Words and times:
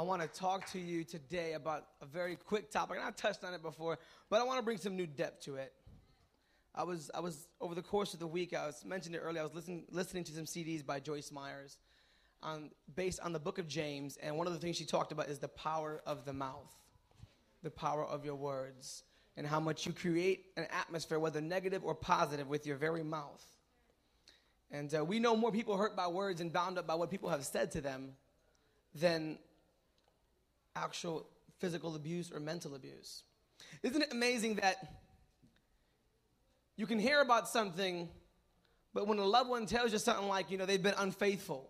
I 0.00 0.02
want 0.02 0.22
to 0.22 0.28
talk 0.28 0.64
to 0.72 0.78
you 0.78 1.04
today 1.04 1.52
about 1.52 1.84
a 2.00 2.06
very 2.06 2.34
quick 2.34 2.70
topic. 2.70 2.96
And 2.96 3.06
I 3.06 3.10
touched 3.10 3.44
on 3.44 3.52
it 3.52 3.60
before, 3.60 3.98
but 4.30 4.40
I 4.40 4.44
want 4.44 4.58
to 4.58 4.62
bring 4.62 4.78
some 4.78 4.96
new 4.96 5.06
depth 5.06 5.44
to 5.44 5.56
it. 5.56 5.74
I 6.74 6.84
was, 6.84 7.10
I 7.14 7.20
was 7.20 7.48
over 7.60 7.74
the 7.74 7.82
course 7.82 8.14
of 8.14 8.18
the 8.18 8.26
week. 8.26 8.56
I 8.56 8.64
was 8.64 8.82
mentioned 8.82 9.14
it 9.14 9.18
earlier. 9.18 9.42
I 9.42 9.44
was 9.44 9.54
listening, 9.54 9.84
listening 9.90 10.24
to 10.24 10.32
some 10.32 10.46
CDs 10.46 10.86
by 10.86 11.00
Joyce 11.00 11.30
Meyers, 11.30 11.76
on, 12.42 12.70
based 12.96 13.20
on 13.20 13.34
the 13.34 13.38
Book 13.38 13.58
of 13.58 13.68
James. 13.68 14.16
And 14.22 14.38
one 14.38 14.46
of 14.46 14.54
the 14.54 14.58
things 14.58 14.76
she 14.76 14.86
talked 14.86 15.12
about 15.12 15.28
is 15.28 15.38
the 15.38 15.48
power 15.48 16.00
of 16.06 16.24
the 16.24 16.32
mouth, 16.32 16.74
the 17.62 17.70
power 17.70 18.02
of 18.02 18.24
your 18.24 18.36
words, 18.36 19.02
and 19.36 19.46
how 19.46 19.60
much 19.60 19.84
you 19.84 19.92
create 19.92 20.46
an 20.56 20.66
atmosphere, 20.70 21.18
whether 21.18 21.42
negative 21.42 21.84
or 21.84 21.94
positive, 21.94 22.48
with 22.48 22.66
your 22.66 22.78
very 22.78 23.02
mouth. 23.02 23.44
And 24.70 24.94
uh, 24.94 25.04
we 25.04 25.18
know 25.18 25.36
more 25.36 25.52
people 25.52 25.76
hurt 25.76 25.94
by 25.94 26.06
words 26.06 26.40
and 26.40 26.50
bound 26.50 26.78
up 26.78 26.86
by 26.86 26.94
what 26.94 27.10
people 27.10 27.28
have 27.28 27.44
said 27.44 27.70
to 27.72 27.82
them 27.82 28.12
than 28.94 29.38
actual 30.76 31.26
physical 31.58 31.94
abuse 31.96 32.30
or 32.32 32.40
mental 32.40 32.74
abuse. 32.74 33.22
Isn't 33.82 34.02
it 34.02 34.12
amazing 34.12 34.56
that 34.56 34.76
you 36.76 36.86
can 36.86 36.98
hear 36.98 37.20
about 37.20 37.48
something, 37.48 38.08
but 38.94 39.06
when 39.06 39.18
a 39.18 39.24
loved 39.24 39.50
one 39.50 39.66
tells 39.66 39.92
you 39.92 39.98
something 39.98 40.28
like, 40.28 40.50
you 40.50 40.58
know, 40.58 40.66
they've 40.66 40.82
been 40.82 40.94
unfaithful 40.96 41.68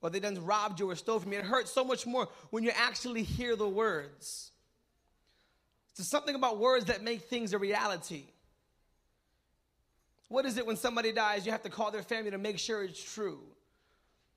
or 0.00 0.10
they've 0.10 0.22
done 0.22 0.42
robbed 0.44 0.80
you 0.80 0.90
or 0.90 0.96
stole 0.96 1.20
from 1.20 1.32
you, 1.32 1.38
it 1.38 1.44
hurts 1.44 1.70
so 1.70 1.84
much 1.84 2.06
more 2.06 2.28
when 2.50 2.64
you 2.64 2.70
actually 2.74 3.22
hear 3.22 3.56
the 3.56 3.68
words. 3.68 4.50
There's 5.96 6.08
something 6.08 6.34
about 6.34 6.58
words 6.58 6.86
that 6.86 7.02
make 7.02 7.22
things 7.22 7.52
a 7.52 7.58
reality. 7.58 8.24
What 10.28 10.46
is 10.46 10.56
it 10.56 10.66
when 10.66 10.76
somebody 10.76 11.12
dies, 11.12 11.44
you 11.44 11.52
have 11.52 11.62
to 11.64 11.68
call 11.68 11.90
their 11.90 12.02
family 12.02 12.30
to 12.30 12.38
make 12.38 12.58
sure 12.58 12.82
it's 12.82 13.02
true? 13.12 13.40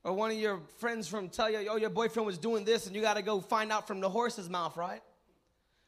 Or 0.05 0.13
one 0.13 0.29
of 0.29 0.37
your 0.37 0.59
friends 0.77 1.07
from 1.07 1.29
tell 1.29 1.49
you, 1.49 1.67
oh, 1.67 1.77
your 1.77 1.89
boyfriend 1.89 2.27
was 2.27 2.37
doing 2.37 2.63
this, 2.63 2.85
and 2.85 2.95
you 2.95 3.01
got 3.01 3.15
to 3.15 3.23
go 3.23 3.41
find 3.41 3.71
out 3.71 3.87
from 3.87 3.99
the 4.01 4.09
horse's 4.09 4.47
mouth, 4.47 4.77
right? 4.77 5.01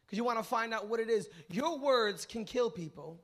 Because 0.03 0.17
you 0.17 0.23
want 0.23 0.39
to 0.39 0.43
find 0.43 0.73
out 0.73 0.87
what 0.87 0.99
it 0.99 1.07
is. 1.07 1.29
Your 1.51 1.77
words 1.77 2.25
can 2.25 2.43
kill 2.43 2.71
people. 2.71 3.21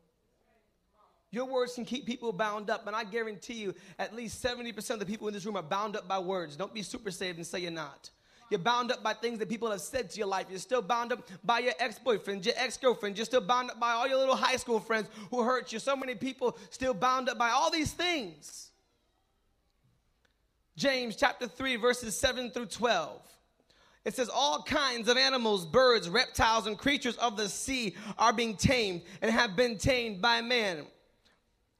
Your 1.32 1.46
words 1.46 1.74
can 1.74 1.84
keep 1.84 2.06
people 2.06 2.32
bound 2.32 2.70
up, 2.70 2.86
and 2.86 2.96
I 2.96 3.06
guarantee 3.06 3.56
you, 3.56 3.74
at 3.98 4.16
least 4.16 4.44
70% 4.44 4.92
of 4.92 5.00
the 5.00 5.06
people 5.08 5.28
in 5.28 5.34
this 5.34 5.48
room 5.48 5.56
are 5.56 5.64
bound 5.64 5.96
up 5.96 6.08
by 6.08 6.20
words. 6.20 6.56
Don't 6.56 6.72
be 6.72 6.84
super 6.84 7.10
saved 7.10 7.40
and 7.40 7.48
say 7.48 7.58
you're 7.58 7.72
not. 7.72 8.12
You're 8.52 8.60
bound 8.60 8.92
up 8.92 9.02
by 9.02 9.14
things 9.14 9.40
that 9.40 9.50
people 9.50 9.72
have 9.72 9.82
said 9.82 10.12
to 10.12 10.20
your 10.20 10.28
life. 10.28 10.46
You're 10.48 10.60
still 10.60 10.84
bound 10.84 11.12
up 11.12 11.28
by 11.44 11.58
your 11.58 11.74
ex 11.80 11.98
boyfriend, 11.98 12.46
your 12.46 12.54
ex 12.56 12.78
girlfriend. 12.78 13.18
You're 13.18 13.26
still 13.26 13.42
bound 13.42 13.72
up 13.72 13.80
by 13.80 13.94
all 13.94 14.08
your 14.08 14.20
little 14.20 14.36
high 14.36 14.58
school 14.58 14.80
friends 14.80 15.08
who 15.32 15.42
hurt 15.42 15.74
you. 15.74 15.80
So 15.80 15.96
many 15.96 16.14
people 16.14 16.56
still 16.70 16.94
bound 16.94 17.30
up 17.30 17.40
by 17.40 17.50
all 17.50 17.72
these 17.72 17.94
things. 17.94 18.73
James 20.76 21.16
chapter 21.16 21.48
3, 21.48 21.76
verses 21.76 22.16
7 22.18 22.52
through 22.52 22.66
12. 22.66 23.22
It 24.06 24.16
says, 24.16 24.30
All 24.30 24.64
kinds 24.64 25.08
of 25.08 25.18
animals, 25.18 25.66
birds, 25.66 26.10
reptiles, 26.10 26.68
and 26.68 26.78
creatures 26.78 27.16
of 27.18 27.38
the 27.38 27.48
sea 27.48 27.96
are 28.18 28.34
being 28.34 28.56
tamed 28.58 29.02
and 29.22 29.32
have 29.32 29.56
been 29.56 29.78
tamed 29.78 30.22
by 30.22 30.42
man. 30.42 30.86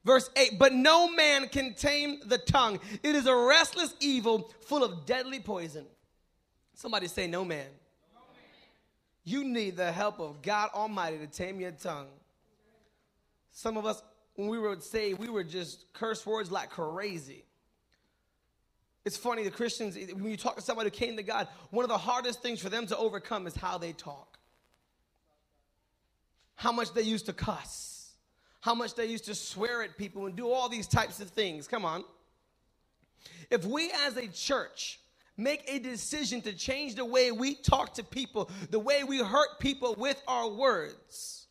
Verse 0.04 0.28
8, 0.36 0.58
but 0.58 0.72
no 0.72 1.10
man 1.10 1.48
can 1.48 1.74
tame 1.74 2.20
the 2.26 2.38
tongue. 2.38 2.78
It 3.02 3.14
is 3.14 3.26
a 3.26 3.34
restless 3.34 3.94
evil 4.00 4.52
full 4.60 4.84
of 4.84 5.06
deadly 5.06 5.40
poison. 5.40 5.86
Somebody 6.74 7.08
say, 7.08 7.26
No 7.26 7.44
man. 7.44 7.66
You 9.26 9.42
need 9.42 9.76
the 9.76 9.90
help 9.90 10.20
of 10.20 10.42
God 10.42 10.70
Almighty 10.74 11.18
to 11.18 11.26
tame 11.26 11.58
your 11.58 11.70
tongue. 11.70 12.08
Some 13.50 13.78
of 13.78 13.86
us, 13.86 14.02
when 14.34 14.48
we 14.48 14.58
were 14.58 14.78
saved, 14.80 15.18
we 15.18 15.30
were 15.30 15.44
just 15.44 15.90
curse 15.94 16.26
words 16.26 16.50
like 16.50 16.68
crazy. 16.68 17.44
It's 19.04 19.16
funny, 19.16 19.44
the 19.44 19.50
Christians, 19.50 19.96
when 19.96 20.30
you 20.30 20.36
talk 20.36 20.56
to 20.56 20.62
somebody 20.62 20.88
who 20.88 20.96
came 20.96 21.16
to 21.16 21.22
God, 21.22 21.48
one 21.70 21.84
of 21.84 21.90
the 21.90 21.98
hardest 21.98 22.40
things 22.42 22.60
for 22.60 22.70
them 22.70 22.86
to 22.86 22.96
overcome 22.96 23.46
is 23.46 23.54
how 23.54 23.76
they 23.76 23.92
talk. 23.92 24.38
How 26.54 26.72
much 26.72 26.94
they 26.94 27.02
used 27.02 27.26
to 27.26 27.34
cuss. 27.34 28.12
How 28.60 28.74
much 28.74 28.94
they 28.94 29.04
used 29.06 29.26
to 29.26 29.34
swear 29.34 29.82
at 29.82 29.98
people 29.98 30.24
and 30.24 30.34
do 30.34 30.50
all 30.50 30.70
these 30.70 30.86
types 30.86 31.20
of 31.20 31.28
things. 31.30 31.68
Come 31.68 31.84
on. 31.84 32.02
If 33.50 33.66
we 33.66 33.90
as 34.06 34.16
a 34.16 34.26
church 34.28 35.00
make 35.36 35.64
a 35.68 35.78
decision 35.78 36.40
to 36.42 36.54
change 36.54 36.94
the 36.94 37.04
way 37.04 37.30
we 37.30 37.56
talk 37.56 37.94
to 37.94 38.04
people, 38.04 38.50
the 38.70 38.78
way 38.78 39.04
we 39.04 39.18
hurt 39.18 39.58
people 39.58 39.94
with 39.98 40.22
our 40.26 40.48
words, 40.48 41.46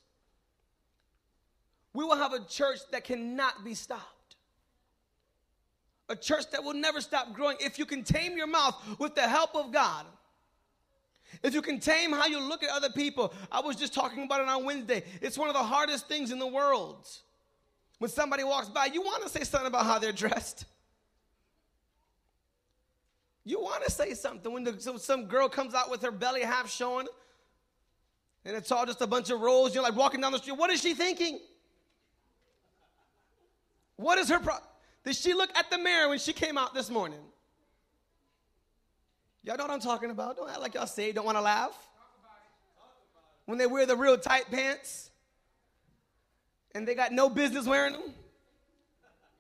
we 1.94 2.03
will 2.03 2.16
have 2.16 2.33
a 2.33 2.44
church 2.45 2.79
that 2.91 3.03
cannot 3.03 3.63
be 3.63 3.75
stopped. 3.75 4.12
A 6.13 6.16
church 6.16 6.51
that 6.51 6.63
will 6.63 6.75
never 6.75 7.01
stop 7.01 7.34
growing 7.34 7.57
if 7.59 7.79
you 7.79 7.88
can 7.88 8.03
tame 8.03 8.38
your 8.38 8.46
mouth 8.46 8.79
with 9.00 9.16
the 9.16 9.24
help 9.24 9.56
of 9.56 9.72
God. 9.72 10.06
If 11.41 11.56
you 11.56 11.62
can 11.63 11.79
tame 11.79 12.12
how 12.12 12.28
you 12.28 12.40
look 12.40 12.62
at 12.62 12.69
other 12.69 12.91
people, 12.91 13.34
I 13.51 13.62
was 13.62 13.75
just 13.75 13.96
talking 13.96 14.23
about 14.23 14.41
it 14.41 14.47
on 14.47 14.63
Wednesday. 14.63 15.03
It's 15.23 15.40
one 15.40 15.50
of 15.50 15.56
the 15.56 15.63
hardest 15.63 16.07
things 16.07 16.31
in 16.31 16.38
the 16.38 16.46
world. 16.46 17.07
When 17.97 18.12
somebody 18.12 18.44
walks 18.44 18.69
by, 18.69 18.85
you 18.94 19.02
want 19.02 19.23
to 19.23 19.29
say 19.29 19.44
something 19.44 19.66
about 19.66 19.88
how 19.88 19.97
they're 19.97 20.12
dressed. 20.12 20.66
You 23.44 23.59
want 23.59 23.84
to 23.84 23.90
say 23.90 24.13
something 24.13 24.53
when 24.53 24.63
the, 24.63 24.79
some, 24.79 25.00
some 25.00 25.25
girl 25.25 25.50
comes 25.50 25.73
out 25.73 25.90
with 25.90 26.03
her 26.03 26.12
belly 26.12 26.41
half 26.41 26.69
showing 26.69 27.07
and 28.46 28.56
it's 28.56 28.72
all 28.72 28.85
just 28.85 29.02
a 29.02 29.07
bunch 29.07 29.31
of 29.31 29.41
rolls. 29.41 29.73
You're 29.73 29.84
like 29.84 29.96
walking 29.96 30.22
down 30.22 30.31
the 30.31 30.38
street. 30.38 30.59
What 30.59 30.69
is 30.69 30.79
she 30.79 30.94
thinking? 30.94 31.40
What 33.96 34.19
is 34.19 34.29
her 34.29 34.38
problem? 34.38 34.69
Did 35.03 35.16
she 35.16 35.34
look 35.34 35.50
at 35.56 35.69
the 35.69 35.78
mirror 35.78 36.09
when 36.09 36.19
she 36.19 36.34
came 36.34 36.58
out 36.58 36.74
this 36.74 36.90
morning? 36.90 37.19
Y'all 39.44 39.58
know 39.58 39.66
what 39.66 39.74
I'm 39.74 39.81
talking 39.81 40.09
about. 40.09 40.38
Don't 40.38 40.50
act 40.50 40.62
like 40.62 40.74
y'all 40.74 40.88
say 40.88 41.12
don't 41.12 41.25
want 41.25 41.38
to 41.38 41.41
laugh. 41.41 41.78
When 43.46 43.58
they 43.58 43.68
wear 43.68 43.86
the 43.86 43.97
real 43.97 44.18
tight 44.18 44.50
pants 44.50 45.12
and 46.74 46.88
they 46.88 46.96
got 46.96 47.12
no 47.12 47.30
business 47.30 47.66
wearing 47.66 47.94
them. 47.94 48.14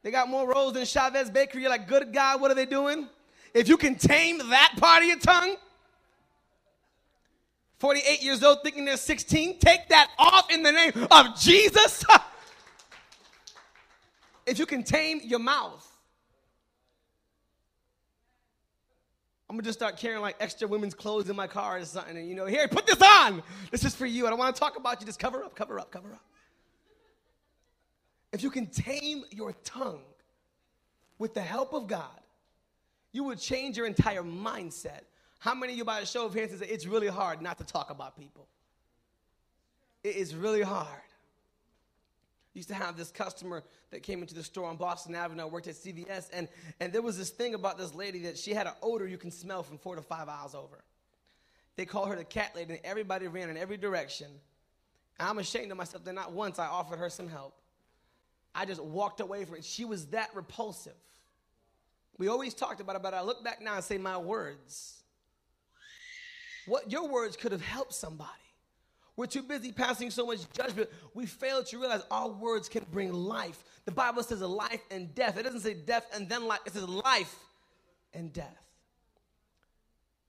They 0.03 0.11
got 0.11 0.27
more 0.27 0.45
rolls 0.45 0.73
than 0.73 0.85
Chavez 0.85 1.29
Bakery. 1.29 1.61
You're 1.61 1.69
like, 1.69 1.87
good 1.87 2.13
God, 2.13 2.41
what 2.41 2.51
are 2.51 2.55
they 2.55 2.65
doing? 2.65 3.07
If 3.53 3.69
you 3.69 3.77
can 3.77 3.95
tame 3.95 4.39
that 4.49 4.73
part 4.77 5.03
of 5.03 5.07
your 5.07 5.19
tongue, 5.19 5.55
48 7.79 8.21
years 8.21 8.43
old 8.43 8.59
thinking 8.63 8.83
they're 8.83 8.97
16, 8.97 9.59
take 9.59 9.87
that 9.89 10.09
off 10.17 10.51
in 10.51 10.63
the 10.63 10.71
name 10.71 11.07
of 11.09 11.39
Jesus. 11.39 12.03
if 14.45 14.59
you 14.59 14.65
can 14.65 14.83
tame 14.83 15.21
your 15.23 15.39
mouth, 15.39 15.89
I'm 19.49 19.57
gonna 19.57 19.65
just 19.65 19.77
start 19.77 19.97
carrying 19.97 20.21
like 20.21 20.35
extra 20.39 20.67
women's 20.67 20.95
clothes 20.95 21.29
in 21.29 21.35
my 21.35 21.47
car 21.47 21.77
or 21.77 21.85
something, 21.85 22.17
and 22.17 22.27
you 22.27 22.35
know, 22.35 22.45
here, 22.45 22.67
put 22.67 22.87
this 22.87 23.01
on. 23.01 23.43
This 23.71 23.85
is 23.85 23.93
for 23.93 24.05
you. 24.05 24.25
I 24.25 24.29
don't 24.29 24.39
want 24.39 24.55
to 24.55 24.59
talk 24.59 24.77
about 24.77 24.99
you. 24.99 25.05
Just 25.05 25.19
cover 25.19 25.43
up, 25.43 25.55
cover 25.55 25.79
up, 25.79 25.91
cover 25.91 26.11
up. 26.11 26.25
If 28.31 28.41
you 28.41 28.49
can 28.49 28.65
tame 28.65 29.23
your 29.29 29.53
tongue 29.63 30.01
with 31.19 31.35
the 31.35 31.41
help 31.41 31.73
of 31.73 31.87
God, 31.87 32.19
you 33.11 33.23
will 33.23 33.35
change 33.35 33.77
your 33.77 33.85
entire 33.85 34.23
mindset. 34.23 35.01
How 35.37 35.53
many 35.53 35.73
of 35.73 35.77
you, 35.77 35.85
by 35.85 35.99
a 35.99 36.05
show 36.05 36.25
of 36.25 36.33
hands, 36.33 36.57
say 36.57 36.65
it's 36.65 36.87
really 36.87 37.07
hard 37.07 37.41
not 37.41 37.59
to 37.59 37.63
talk 37.63 37.91
about 37.91 38.17
people? 38.17 38.47
It 40.03 40.15
is 40.15 40.33
really 40.33 40.63
hard. 40.63 40.87
Used 42.53 42.67
to 42.69 42.75
have 42.75 42.95
this 42.95 43.09
customer 43.09 43.63
that 43.89 44.03
came 44.03 44.21
into 44.21 44.35
the 44.35 44.43
store 44.43 44.69
on 44.69 44.77
Boston 44.77 45.15
Avenue. 45.15 45.41
I 45.41 45.45
worked 45.45 45.67
at 45.67 45.73
CVS, 45.73 46.29
and, 46.31 46.47
and 46.79 46.93
there 46.93 47.01
was 47.01 47.17
this 47.17 47.31
thing 47.31 47.55
about 47.55 47.79
this 47.79 47.95
lady 47.95 48.19
that 48.19 48.37
she 48.37 48.53
had 48.53 48.67
an 48.67 48.73
odor 48.81 49.07
you 49.07 49.17
can 49.17 49.31
smell 49.31 49.63
from 49.63 49.79
four 49.79 49.95
to 49.95 50.03
five 50.03 50.29
aisles 50.29 50.53
over. 50.53 50.83
They 51.75 51.85
called 51.85 52.09
her 52.09 52.15
the 52.15 52.23
cat 52.23 52.51
lady, 52.55 52.73
and 52.73 52.81
everybody 52.83 53.27
ran 53.27 53.49
in 53.49 53.57
every 53.57 53.77
direction. 53.77 54.27
And 55.19 55.29
I'm 55.29 55.39
ashamed 55.39 55.71
of 55.71 55.77
myself 55.77 56.03
that 56.03 56.13
not 56.13 56.31
once 56.31 56.59
I 56.59 56.67
offered 56.67 56.99
her 56.99 57.09
some 57.09 57.27
help. 57.27 57.55
I 58.55 58.65
just 58.65 58.83
walked 58.83 59.19
away 59.19 59.45
from 59.45 59.55
it. 59.55 59.65
She 59.65 59.85
was 59.85 60.07
that 60.07 60.29
repulsive. 60.35 60.93
We 62.17 62.27
always 62.27 62.53
talked 62.53 62.79
about 62.79 62.95
it, 62.95 63.01
but 63.01 63.15
I 63.15 63.21
look 63.21 63.43
back 63.43 63.61
now 63.61 63.75
and 63.75 63.83
say, 63.83 63.97
my 63.97 64.17
words. 64.17 65.01
What 66.67 66.91
your 66.91 67.07
words 67.07 67.35
could 67.35 67.51
have 67.51 67.63
helped 67.63 67.93
somebody. 67.93 68.29
We're 69.15 69.27
too 69.27 69.43
busy 69.43 69.71
passing 69.71 70.09
so 70.09 70.25
much 70.25 70.39
judgment. 70.53 70.89
We 71.13 71.27
fail 71.27 71.63
to 71.63 71.77
realize 71.77 72.01
our 72.09 72.29
words 72.29 72.67
can 72.67 72.85
bring 72.91 73.13
life. 73.13 73.63
The 73.85 73.91
Bible 73.91 74.23
says 74.23 74.41
life 74.41 74.81
and 74.89 75.13
death. 75.13 75.37
It 75.37 75.43
doesn't 75.43 75.59
say 75.59 75.75
death 75.75 76.07
and 76.13 76.27
then 76.27 76.47
life, 76.47 76.61
it 76.65 76.73
says 76.73 76.87
life 76.87 77.35
and 78.13 78.33
death. 78.33 78.57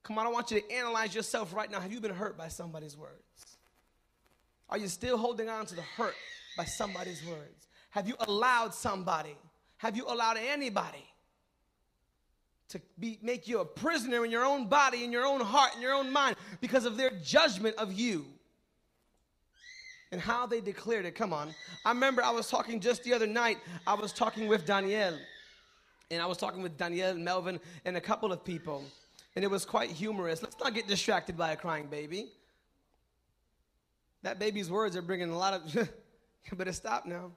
Come 0.02 0.18
on, 0.18 0.26
I 0.26 0.30
want 0.30 0.50
you 0.50 0.60
to 0.60 0.70
analyze 0.70 1.14
yourself 1.14 1.54
right 1.54 1.70
now. 1.70 1.80
Have 1.80 1.92
you 1.92 2.00
been 2.00 2.14
hurt 2.14 2.36
by 2.36 2.48
somebody's 2.48 2.96
words? 2.96 3.56
Are 4.68 4.76
you 4.76 4.88
still 4.88 5.16
holding 5.16 5.48
on 5.48 5.64
to 5.66 5.74
the 5.74 5.82
hurt 5.82 6.14
by 6.58 6.64
somebody's 6.64 7.24
words? 7.24 7.68
Have 7.90 8.06
you 8.06 8.16
allowed 8.20 8.74
somebody? 8.74 9.36
Have 9.78 9.96
you 9.96 10.04
allowed 10.06 10.36
anybody 10.36 11.06
to 12.68 12.80
be, 12.98 13.18
make 13.22 13.48
you 13.48 13.60
a 13.60 13.64
prisoner 13.64 14.24
in 14.26 14.30
your 14.30 14.44
own 14.44 14.66
body, 14.66 15.04
in 15.04 15.12
your 15.12 15.24
own 15.24 15.40
heart, 15.40 15.74
in 15.74 15.80
your 15.80 15.94
own 15.94 16.12
mind 16.12 16.36
because 16.60 16.84
of 16.84 16.98
their 16.98 17.10
judgment 17.22 17.76
of 17.76 17.92
you 17.92 18.26
and 20.14 20.22
how 20.22 20.46
they 20.46 20.60
declared 20.60 21.06
it. 21.06 21.16
Come 21.16 21.32
on. 21.32 21.52
I 21.84 21.88
remember 21.88 22.22
I 22.22 22.30
was 22.30 22.48
talking 22.48 22.78
just 22.78 23.02
the 23.02 23.12
other 23.12 23.26
night, 23.26 23.58
I 23.84 23.94
was 23.94 24.12
talking 24.12 24.46
with 24.46 24.64
Danielle, 24.64 25.18
and 26.08 26.22
I 26.22 26.26
was 26.26 26.38
talking 26.38 26.62
with 26.62 26.78
Danielle, 26.78 27.16
Melvin, 27.16 27.58
and 27.84 27.96
a 27.96 28.00
couple 28.00 28.30
of 28.32 28.44
people. 28.44 28.84
And 29.34 29.44
it 29.44 29.50
was 29.50 29.64
quite 29.64 29.90
humorous. 29.90 30.40
Let's 30.40 30.56
not 30.60 30.72
get 30.72 30.86
distracted 30.86 31.36
by 31.36 31.50
a 31.50 31.56
crying 31.56 31.88
baby. 31.88 32.28
That 34.22 34.38
baby's 34.38 34.70
words 34.70 34.94
are 34.94 35.02
bringing 35.02 35.30
a 35.30 35.36
lot 35.36 35.54
of, 35.54 35.74
you 35.74 36.56
better 36.56 36.72
stop 36.72 37.06
now. 37.06 37.32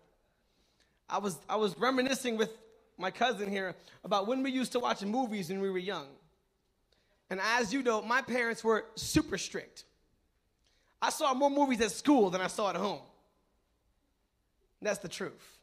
I 1.10 1.18
was, 1.18 1.40
I 1.50 1.56
was 1.56 1.76
reminiscing 1.80 2.38
with 2.38 2.52
my 3.00 3.10
cousin 3.10 3.50
here 3.50 3.74
about 4.04 4.28
when 4.28 4.44
we 4.44 4.52
used 4.52 4.72
to 4.74 4.80
watch 4.80 5.02
movies 5.04 5.50
when 5.50 5.62
we 5.62 5.72
were 5.72 5.80
young. 5.80 6.06
And 7.32 7.40
as 7.42 7.74
you 7.74 7.82
know, 7.82 8.04
my 8.04 8.22
parents 8.22 8.64
were 8.64 8.86
super 8.94 9.40
strict. 9.40 9.86
I 11.02 11.10
saw 11.10 11.34
more 11.34 11.50
movies 11.50 11.82
at 11.82 11.92
school 11.92 12.30
than 12.30 12.42
I 12.42 12.48
saw 12.48 12.70
at 12.70 12.76
home. 12.76 13.02
That's 14.82 15.00
the 15.00 15.08
truth. 15.08 15.60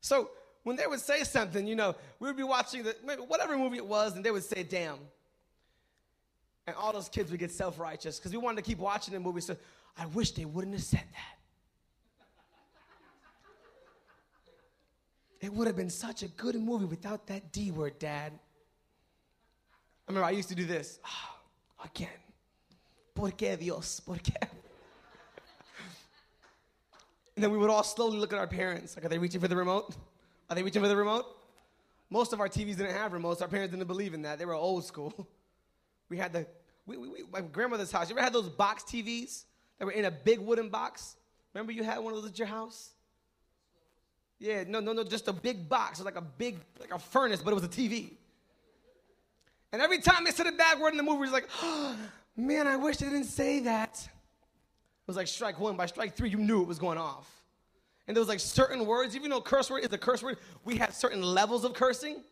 So 0.00 0.30
when 0.62 0.76
they 0.76 0.86
would 0.86 1.00
say 1.00 1.24
something, 1.24 1.66
you 1.66 1.76
know, 1.76 1.94
we 2.18 2.28
would 2.28 2.36
be 2.36 2.42
watching 2.42 2.82
the, 2.82 2.94
whatever 3.26 3.56
movie 3.56 3.78
it 3.78 3.86
was, 3.86 4.16
and 4.16 4.24
they 4.24 4.30
would 4.30 4.44
say, 4.44 4.62
damn. 4.62 4.98
And 6.66 6.76
all 6.76 6.92
those 6.92 7.08
kids 7.08 7.30
would 7.30 7.40
get 7.40 7.50
self 7.50 7.78
righteous 7.78 8.18
because 8.18 8.32
we 8.32 8.38
wanted 8.38 8.56
to 8.56 8.62
keep 8.62 8.78
watching 8.78 9.14
the 9.14 9.20
movie. 9.20 9.40
So 9.40 9.56
I 9.98 10.06
wish 10.06 10.32
they 10.32 10.44
wouldn't 10.44 10.74
have 10.74 10.82
said 10.82 11.00
that. 11.00 11.36
It 15.40 15.52
would 15.52 15.66
have 15.66 15.76
been 15.76 15.90
such 15.90 16.22
a 16.22 16.28
good 16.28 16.54
movie 16.56 16.84
without 16.84 17.26
that 17.28 17.50
D 17.50 17.70
word, 17.70 17.98
Dad. 17.98 18.32
I 18.32 20.12
remember 20.12 20.26
I 20.26 20.32
used 20.32 20.50
to 20.50 20.54
do 20.54 20.66
this. 20.66 21.00
Oh, 21.04 21.84
again. 21.84 22.08
¿Por 23.14 23.30
qué 23.32 23.58
Dios? 23.58 24.00
¿Por 24.00 24.16
qué? 24.16 24.36
and 27.36 27.44
then 27.44 27.50
we 27.50 27.58
would 27.58 27.70
all 27.70 27.82
slowly 27.82 28.18
look 28.18 28.32
at 28.32 28.38
our 28.38 28.46
parents. 28.46 28.96
Like, 28.96 29.04
are 29.04 29.08
they 29.08 29.18
reaching 29.18 29.40
for 29.40 29.48
the 29.48 29.56
remote? 29.56 29.94
Are 30.48 30.56
they 30.56 30.62
reaching 30.62 30.82
for 30.82 30.88
the 30.88 30.96
remote? 30.96 31.26
Most 32.10 32.32
of 32.32 32.40
our 32.40 32.48
TVs 32.48 32.76
didn't 32.76 32.92
have 32.92 33.12
remotes. 33.12 33.40
Our 33.40 33.48
parents 33.48 33.72
didn't 33.72 33.86
believe 33.86 34.14
in 34.14 34.22
that. 34.22 34.38
They 34.38 34.44
were 34.44 34.54
old 34.54 34.84
school. 34.84 35.26
We 36.10 36.16
had 36.16 36.32
the, 36.32 36.44
we, 36.86 36.96
we, 36.96 37.08
we, 37.08 37.18
my 37.32 37.40
grandmother's 37.40 37.92
house. 37.92 38.10
You 38.10 38.16
ever 38.16 38.24
had 38.24 38.32
those 38.32 38.48
box 38.48 38.82
TVs 38.82 39.44
that 39.78 39.84
were 39.84 39.92
in 39.92 40.06
a 40.06 40.10
big 40.10 40.40
wooden 40.40 40.68
box? 40.68 41.14
Remember 41.54 41.70
you 41.70 41.84
had 41.84 41.98
one 42.00 42.12
of 42.12 42.20
those 42.20 42.32
at 42.32 42.36
your 42.36 42.48
house? 42.48 42.90
Yeah, 44.40 44.64
no, 44.66 44.80
no, 44.80 44.92
no, 44.92 45.04
just 45.04 45.28
a 45.28 45.32
big 45.32 45.68
box. 45.68 46.00
It 46.00 46.04
was 46.04 46.06
like 46.06 46.16
a 46.16 46.26
big, 46.26 46.58
like 46.80 46.92
a 46.92 46.98
furnace, 46.98 47.42
but 47.42 47.52
it 47.52 47.54
was 47.54 47.62
a 47.62 47.68
TV. 47.68 48.14
And 49.72 49.80
every 49.80 49.98
time 49.98 50.24
they 50.24 50.32
said 50.32 50.48
a 50.48 50.52
bad 50.52 50.80
word 50.80 50.90
in 50.90 50.96
the 50.96 51.02
movie, 51.04 51.28
it 51.28 51.30
was 51.30 51.32
like, 51.32 51.48
man, 52.40 52.66
I 52.66 52.76
wish 52.76 52.98
they 52.98 53.06
didn't 53.06 53.24
say 53.24 53.60
that. 53.60 53.96
It 54.02 55.06
was 55.06 55.16
like 55.16 55.26
strike 55.26 55.58
one. 55.58 55.76
By 55.76 55.86
strike 55.86 56.14
three, 56.14 56.30
you 56.30 56.38
knew 56.38 56.62
it 56.62 56.68
was 56.68 56.78
going 56.78 56.98
off. 56.98 57.28
And 58.06 58.16
there 58.16 58.20
was 58.20 58.28
like 58.28 58.40
certain 58.40 58.86
words, 58.86 59.14
even 59.14 59.30
though 59.30 59.40
curse 59.40 59.70
word 59.70 59.84
is 59.84 59.92
a 59.92 59.98
curse 59.98 60.22
word, 60.22 60.38
we 60.64 60.76
had 60.76 60.92
certain 60.92 61.22
levels 61.22 61.64
of 61.64 61.74
cursing. 61.74 62.22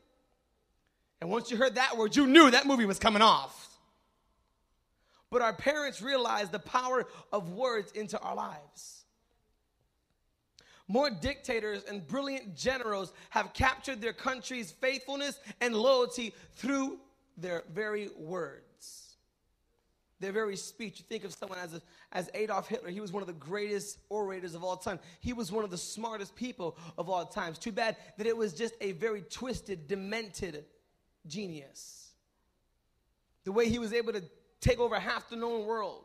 And 1.20 1.30
once 1.30 1.50
you 1.50 1.56
heard 1.56 1.74
that 1.76 1.96
word, 1.96 2.16
you 2.16 2.26
knew 2.26 2.50
that 2.50 2.66
movie 2.66 2.84
was 2.84 2.98
coming 2.98 3.22
off. 3.22 3.78
But 5.30 5.42
our 5.42 5.52
parents 5.52 6.00
realized 6.00 6.52
the 6.52 6.58
power 6.58 7.06
of 7.32 7.50
words 7.50 7.92
into 7.92 8.18
our 8.20 8.34
lives. 8.34 9.04
More 10.86 11.10
dictators 11.10 11.84
and 11.84 12.06
brilliant 12.06 12.56
generals 12.56 13.12
have 13.30 13.52
captured 13.52 14.00
their 14.00 14.14
country's 14.14 14.70
faithfulness 14.70 15.38
and 15.60 15.74
loyalty 15.74 16.34
through 16.54 16.98
their 17.36 17.64
very 17.72 18.08
words 18.16 18.67
their 20.20 20.32
very 20.32 20.56
speech. 20.56 20.98
You 20.98 21.04
think 21.08 21.24
of 21.24 21.32
someone 21.32 21.58
as, 21.58 21.74
a, 21.74 21.82
as 22.12 22.30
Adolf 22.34 22.68
Hitler. 22.68 22.90
He 22.90 23.00
was 23.00 23.12
one 23.12 23.22
of 23.22 23.26
the 23.26 23.32
greatest 23.34 23.98
orators 24.08 24.54
of 24.54 24.64
all 24.64 24.76
time. 24.76 24.98
He 25.20 25.32
was 25.32 25.52
one 25.52 25.64
of 25.64 25.70
the 25.70 25.78
smartest 25.78 26.34
people 26.34 26.76
of 26.96 27.08
all 27.08 27.26
times. 27.26 27.58
Too 27.58 27.72
bad 27.72 27.96
that 28.16 28.26
it 28.26 28.36
was 28.36 28.52
just 28.52 28.74
a 28.80 28.92
very 28.92 29.22
twisted, 29.22 29.86
demented 29.86 30.64
genius. 31.26 32.10
The 33.44 33.52
way 33.52 33.68
he 33.68 33.78
was 33.78 33.92
able 33.92 34.12
to 34.12 34.22
take 34.60 34.80
over 34.80 34.98
half 34.98 35.28
the 35.30 35.36
known 35.36 35.66
world. 35.66 36.04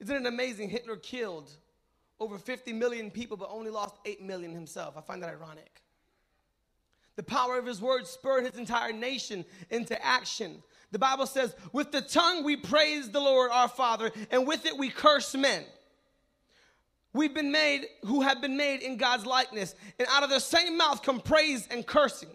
Isn't 0.00 0.14
it 0.14 0.26
amazing? 0.26 0.68
Hitler 0.68 0.96
killed 0.96 1.50
over 2.18 2.38
50 2.38 2.72
million 2.72 3.10
people, 3.10 3.36
but 3.36 3.48
only 3.50 3.70
lost 3.70 3.96
8 4.04 4.22
million 4.22 4.52
himself. 4.52 4.96
I 4.96 5.00
find 5.00 5.22
that 5.22 5.30
ironic. 5.30 5.82
The 7.16 7.22
power 7.22 7.58
of 7.58 7.66
his 7.66 7.80
words 7.80 8.10
spurred 8.10 8.44
his 8.44 8.58
entire 8.58 8.92
nation 8.92 9.44
into 9.70 10.02
action. 10.04 10.62
The 10.92 10.98
Bible 10.98 11.26
says, 11.26 11.54
with 11.72 11.92
the 11.92 12.00
tongue 12.00 12.44
we 12.44 12.56
praise 12.56 13.10
the 13.10 13.20
Lord 13.20 13.50
our 13.52 13.68
Father, 13.68 14.10
and 14.30 14.46
with 14.46 14.66
it 14.66 14.78
we 14.78 14.88
curse 14.88 15.34
men. 15.34 15.64
We've 17.12 17.34
been 17.34 17.50
made, 17.50 17.86
who 18.02 18.20
have 18.22 18.40
been 18.40 18.56
made 18.56 18.82
in 18.82 18.96
God's 18.96 19.26
likeness, 19.26 19.74
and 19.98 20.06
out 20.10 20.22
of 20.22 20.30
the 20.30 20.38
same 20.38 20.76
mouth 20.76 21.02
come 21.02 21.20
praise 21.20 21.66
and 21.70 21.86
cursing. 21.86 22.28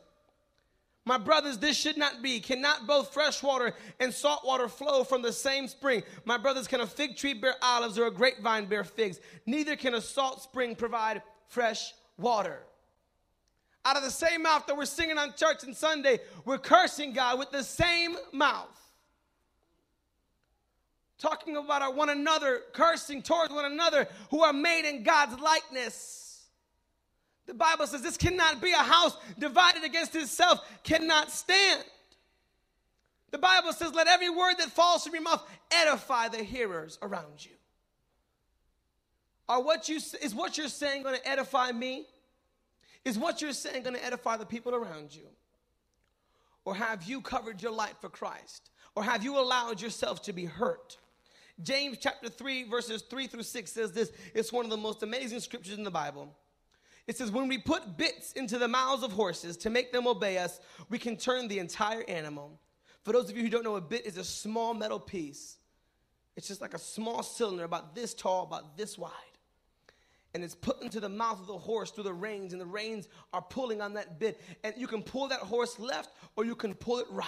My 1.05 1.17
brothers, 1.17 1.57
this 1.57 1.77
should 1.77 1.97
not 1.97 2.21
be. 2.21 2.39
Cannot 2.39 2.85
both 2.85 3.13
fresh 3.13 3.41
water 3.41 3.73
and 3.99 4.13
salt 4.13 4.45
water 4.45 4.67
flow 4.67 5.03
from 5.03 5.21
the 5.21 5.33
same 5.33 5.67
spring? 5.67 6.03
My 6.25 6.37
brothers, 6.37 6.67
can 6.67 6.81
a 6.81 6.87
fig 6.87 7.15
tree 7.15 7.33
bear 7.33 7.55
olives 7.61 7.97
or 7.97 8.05
a 8.05 8.11
grapevine 8.11 8.65
bear 8.65 8.83
figs? 8.83 9.19
Neither 9.45 9.75
can 9.75 9.95
a 9.95 10.01
salt 10.01 10.43
spring 10.43 10.75
provide 10.75 11.23
fresh 11.47 11.93
water. 12.17 12.59
Out 13.83 13.97
of 13.97 14.03
the 14.03 14.11
same 14.11 14.43
mouth 14.43 14.67
that 14.67 14.77
we're 14.77 14.85
singing 14.85 15.17
on 15.17 15.33
church 15.35 15.63
and 15.63 15.75
Sunday, 15.75 16.19
we're 16.45 16.59
cursing 16.59 17.13
God 17.13 17.39
with 17.39 17.51
the 17.51 17.63
same 17.63 18.15
mouth. 18.31 18.67
Talking 21.17 21.57
about 21.57 21.81
our 21.81 21.91
one 21.91 22.09
another, 22.09 22.61
cursing 22.73 23.21
towards 23.21 23.53
one 23.53 23.65
another 23.65 24.07
who 24.29 24.43
are 24.43 24.53
made 24.53 24.87
in 24.87 25.03
God's 25.03 25.39
likeness. 25.39 26.43
The 27.47 27.53
Bible 27.53 27.87
says 27.87 28.01
this 28.01 28.17
cannot 28.17 28.61
be 28.61 28.71
a 28.71 28.77
house 28.77 29.15
divided 29.37 29.83
against 29.83 30.15
itself, 30.15 30.59
cannot 30.83 31.31
stand. 31.31 31.83
The 33.31 33.37
Bible 33.37 33.73
says, 33.73 33.93
let 33.93 34.07
every 34.07 34.29
word 34.29 34.55
that 34.59 34.69
falls 34.69 35.03
from 35.03 35.13
your 35.13 35.23
mouth 35.23 35.47
edify 35.71 36.27
the 36.27 36.43
hearers 36.43 36.99
around 37.01 37.43
you. 37.43 37.51
Are 39.47 39.61
what 39.61 39.89
you, 39.89 39.95
is 39.95 40.35
what 40.35 40.57
you're 40.57 40.67
saying 40.67 41.03
going 41.03 41.15
to 41.15 41.27
edify 41.27 41.71
me? 41.71 42.05
Is 43.03 43.17
what 43.17 43.41
you're 43.41 43.53
saying 43.53 43.83
going 43.83 43.95
to 43.95 44.05
edify 44.05 44.37
the 44.37 44.45
people 44.45 44.75
around 44.75 45.15
you? 45.15 45.27
Or 46.65 46.75
have 46.75 47.03
you 47.03 47.21
covered 47.21 47.61
your 47.61 47.71
light 47.71 47.95
for 47.99 48.09
Christ? 48.09 48.69
Or 48.95 49.03
have 49.03 49.23
you 49.23 49.39
allowed 49.39 49.81
yourself 49.81 50.21
to 50.23 50.33
be 50.33 50.45
hurt? 50.45 50.97
James 51.63 51.97
chapter 51.99 52.29
3, 52.29 52.63
verses 52.63 53.01
3 53.03 53.27
through 53.27 53.43
6 53.43 53.71
says 53.71 53.91
this. 53.91 54.11
It's 54.35 54.53
one 54.53 54.65
of 54.65 54.71
the 54.71 54.77
most 54.77 55.01
amazing 55.01 55.39
scriptures 55.39 55.77
in 55.77 55.83
the 55.83 55.91
Bible. 55.91 56.35
It 57.07 57.17
says, 57.17 57.31
When 57.31 57.47
we 57.47 57.57
put 57.57 57.97
bits 57.97 58.33
into 58.33 58.59
the 58.59 58.67
mouths 58.67 59.03
of 59.03 59.11
horses 59.11 59.57
to 59.57 59.69
make 59.71 59.91
them 59.91 60.07
obey 60.07 60.37
us, 60.37 60.59
we 60.89 60.99
can 60.99 61.17
turn 61.17 61.47
the 61.47 61.59
entire 61.59 62.03
animal. 62.07 62.59
For 63.03 63.13
those 63.13 63.29
of 63.29 63.35
you 63.35 63.41
who 63.41 63.49
don't 63.49 63.63
know, 63.63 63.75
a 63.77 63.81
bit 63.81 64.05
is 64.05 64.17
a 64.17 64.23
small 64.23 64.75
metal 64.75 64.99
piece. 64.99 65.57
It's 66.35 66.47
just 66.47 66.61
like 66.61 66.75
a 66.75 66.79
small 66.79 67.23
cylinder 67.23 67.63
about 67.63 67.95
this 67.95 68.13
tall, 68.13 68.43
about 68.43 68.77
this 68.77 68.97
wide 68.97 69.30
and 70.33 70.43
it's 70.43 70.55
put 70.55 70.81
into 70.81 70.99
the 70.99 71.09
mouth 71.09 71.39
of 71.39 71.47
the 71.47 71.57
horse 71.57 71.91
through 71.91 72.05
the 72.05 72.13
reins, 72.13 72.53
and 72.53 72.61
the 72.61 72.65
reins 72.65 73.07
are 73.33 73.41
pulling 73.41 73.81
on 73.81 73.93
that 73.95 74.19
bit. 74.19 74.39
And 74.63 74.73
you 74.77 74.87
can 74.87 75.03
pull 75.03 75.27
that 75.27 75.39
horse 75.39 75.79
left 75.79 76.09
or 76.35 76.45
you 76.45 76.55
can 76.55 76.73
pull 76.73 76.99
it 76.99 77.07
right. 77.09 77.27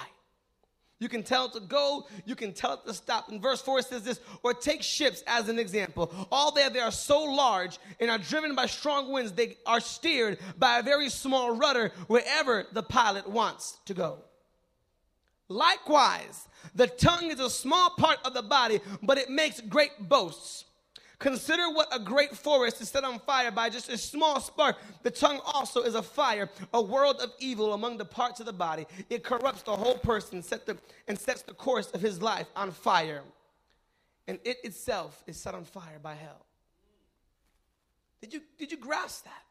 You 0.99 1.09
can 1.09 1.23
tell 1.23 1.47
it 1.47 1.53
to 1.53 1.59
go, 1.59 2.07
you 2.23 2.33
can 2.33 2.53
tell 2.53 2.75
it 2.75 2.85
to 2.85 2.93
stop. 2.93 3.27
And 3.27 3.41
verse 3.41 3.61
4 3.61 3.81
says 3.81 4.03
this, 4.03 4.21
or 4.41 4.53
take 4.53 4.81
ships 4.81 5.21
as 5.27 5.49
an 5.49 5.59
example. 5.59 6.09
All 6.31 6.51
there 6.53 6.69
they 6.69 6.79
are 6.79 6.91
so 6.91 7.23
large 7.23 7.77
and 7.99 8.09
are 8.09 8.17
driven 8.17 8.55
by 8.55 8.67
strong 8.67 9.11
winds, 9.11 9.33
they 9.33 9.57
are 9.65 9.81
steered 9.81 10.39
by 10.57 10.79
a 10.79 10.83
very 10.83 11.09
small 11.09 11.57
rudder 11.57 11.91
wherever 12.07 12.67
the 12.71 12.83
pilot 12.83 13.29
wants 13.29 13.79
to 13.85 13.93
go. 13.93 14.19
Likewise, 15.49 16.47
the 16.73 16.87
tongue 16.87 17.29
is 17.29 17.39
a 17.41 17.49
small 17.49 17.89
part 17.97 18.19
of 18.23 18.33
the 18.33 18.41
body, 18.41 18.79
but 19.01 19.17
it 19.17 19.29
makes 19.29 19.59
great 19.59 19.91
boasts. 19.99 20.63
Consider 21.23 21.69
what 21.69 21.87
a 21.89 21.99
great 21.99 22.35
forest 22.35 22.81
is 22.81 22.89
set 22.89 23.05
on 23.05 23.17
fire 23.17 23.49
by 23.49 23.69
just 23.69 23.87
a 23.87 23.97
small 23.97 24.41
spark. 24.41 24.75
The 25.03 25.09
tongue 25.09 25.39
also 25.45 25.83
is 25.83 25.95
a 25.95 26.03
fire, 26.03 26.49
a 26.73 26.81
world 26.81 27.21
of 27.21 27.31
evil 27.39 27.73
among 27.73 27.97
the 27.97 28.03
parts 28.03 28.41
of 28.41 28.45
the 28.45 28.51
body. 28.51 28.85
It 29.09 29.23
corrupts 29.23 29.61
the 29.61 29.73
whole 29.73 29.97
person 29.97 30.43
set 30.43 30.65
the, 30.65 30.77
and 31.07 31.17
sets 31.17 31.41
the 31.41 31.53
course 31.53 31.89
of 31.91 32.01
his 32.01 32.21
life 32.21 32.47
on 32.57 32.71
fire. 32.71 33.21
And 34.27 34.37
it 34.43 34.57
itself 34.65 35.23
is 35.25 35.37
set 35.37 35.55
on 35.55 35.63
fire 35.63 35.97
by 35.97 36.15
hell. 36.15 36.45
Did 38.19 38.33
you, 38.33 38.41
did 38.57 38.69
you 38.73 38.77
grasp 38.77 39.23
that? 39.23 39.43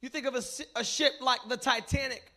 You 0.00 0.08
think 0.08 0.24
of 0.24 0.34
a, 0.34 0.42
a 0.76 0.82
ship 0.82 1.12
like 1.20 1.40
the 1.46 1.58
Titanic, 1.58 2.32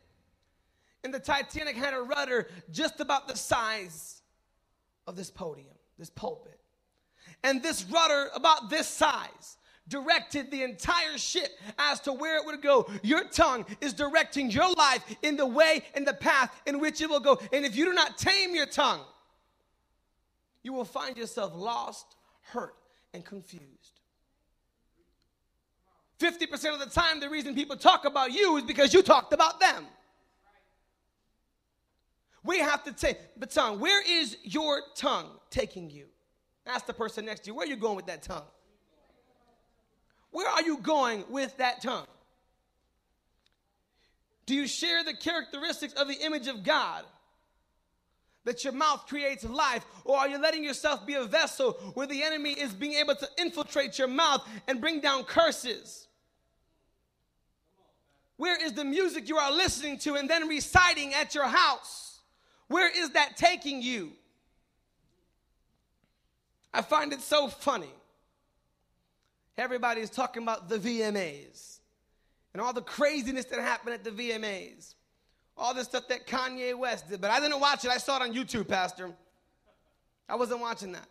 and 1.06 1.14
the 1.14 1.20
Titanic 1.20 1.78
had 1.78 1.94
a 1.94 2.02
rudder 2.02 2.50
just 2.72 3.00
about 3.00 3.30
the 3.30 3.38
size 3.38 4.22
of 5.08 5.16
this 5.16 5.32
podium, 5.32 5.78
this 5.98 6.10
pulpit 6.10 6.60
and 7.46 7.62
this 7.62 7.86
rudder 7.86 8.30
about 8.34 8.72
this 8.72 8.88
size 8.88 9.58
directed 9.88 10.50
the 10.50 10.64
entire 10.64 11.16
ship 11.16 11.52
as 11.78 12.00
to 12.00 12.12
where 12.12 12.38
it 12.38 12.46
would 12.46 12.60
go. 12.60 12.90
Your 13.04 13.24
tongue 13.26 13.68
is 13.82 13.94
directing 13.94 14.50
your 14.50 14.74
life 14.74 15.04
in 15.22 15.38
the 15.38 15.46
way 15.46 15.84
and 15.94 16.08
the 16.08 16.16
path 16.16 16.60
in 16.66 16.80
which 16.80 17.02
it 17.02 17.10
will 17.10 17.20
go. 17.20 17.40
And 17.54 17.64
if 17.64 17.76
you 17.76 17.86
do 17.86 17.94
not 17.94 18.18
tame 18.18 18.56
your 18.56 18.66
tongue, 18.66 19.02
you 20.64 20.74
will 20.74 20.86
find 20.86 21.16
yourself 21.16 21.54
lost, 21.56 22.16
hurt, 22.42 22.74
and 23.14 23.24
confused. 23.24 24.00
50% 26.20 26.74
of 26.74 26.80
the 26.80 26.88
time, 26.88 27.20
the 27.20 27.30
reason 27.30 27.54
people 27.54 27.76
talk 27.76 28.06
about 28.06 28.32
you 28.32 28.58
is 28.58 28.64
because 28.64 28.92
you 28.92 29.04
talked 29.04 29.34
about 29.34 29.60
them. 29.60 29.86
We 32.44 32.58
have 32.58 32.84
to 32.86 32.92
take 32.92 33.20
the 33.38 33.46
tongue. 33.46 33.80
Where 33.80 34.02
is 34.04 34.36
your 34.44 34.82
tongue 34.96 35.30
taking 35.52 35.92
you? 35.92 36.08
Ask 36.66 36.86
the 36.88 36.94
person 36.94 37.26
next 37.26 37.42
to 37.42 37.52
you, 37.52 37.56
where 37.56 37.66
are 37.66 37.70
you 37.70 37.76
going 37.76 37.96
with 37.96 38.08
that 38.08 38.24
tongue? 38.24 38.48
Where 40.32 40.50
are 40.50 40.64
you 40.64 40.78
going 40.80 41.24
with 41.30 41.56
that 41.58 41.82
tongue? 41.82 42.08
Do 44.46 44.54
you 44.54 44.68
share 44.68 45.04
the 45.04 45.14
characteristics 45.14 45.94
of 45.94 46.08
the 46.08 46.16
image 46.16 46.48
of 46.48 46.64
God? 46.64 47.04
That 48.44 48.64
your 48.64 48.74
mouth 48.74 49.08
creates 49.08 49.44
life, 49.44 49.84
or 50.04 50.18
are 50.18 50.28
you 50.28 50.40
letting 50.40 50.64
yourself 50.64 51.06
be 51.06 51.16
a 51.16 51.24
vessel 51.24 51.72
where 51.96 52.06
the 52.06 52.22
enemy 52.22 52.52
is 52.52 52.74
being 52.74 52.94
able 52.94 53.16
to 53.16 53.28
infiltrate 53.40 53.98
your 53.98 54.08
mouth 54.08 54.48
and 54.68 54.80
bring 54.80 55.00
down 55.00 55.24
curses? 55.24 56.08
Where 58.38 58.64
is 58.64 58.74
the 58.74 58.86
music 58.86 59.30
you 59.30 59.38
are 59.38 59.52
listening 59.52 59.98
to 60.00 60.16
and 60.16 60.30
then 60.30 60.48
reciting 60.48 61.14
at 61.14 61.34
your 61.34 61.48
house? 61.48 62.20
Where 62.68 62.90
is 62.90 63.12
that 63.12 63.38
taking 63.38 63.82
you? 63.82 64.12
I 66.76 66.82
find 66.82 67.14
it 67.14 67.22
so 67.22 67.48
funny. 67.48 67.94
Everybody 69.58 70.02
is 70.02 70.10
talking 70.10 70.44
about 70.44 70.68
the 70.68 70.78
VMAs 70.78 71.80
and 72.54 72.62
all 72.62 72.74
the 72.74 72.82
craziness 72.82 73.46
that 73.46 73.60
happened 73.60 73.94
at 73.94 74.04
the 74.04 74.12
VMAs. 74.12 74.96
All 75.58 75.74
the 75.74 75.86
stuff 75.86 76.10
that 76.10 76.28
Kanye 76.28 76.78
West 76.78 77.10
did. 77.10 77.22
But 77.22 77.32
I 77.32 77.40
didn't 77.40 77.62
watch 77.62 77.86
it. 77.86 77.92
I 77.92 77.98
saw 77.98 78.18
it 78.18 78.24
on 78.24 78.34
YouTube, 78.34 78.68
Pastor. 78.68 79.12
I 80.28 80.36
wasn't 80.36 80.60
watching 80.60 80.92
that. 80.92 81.08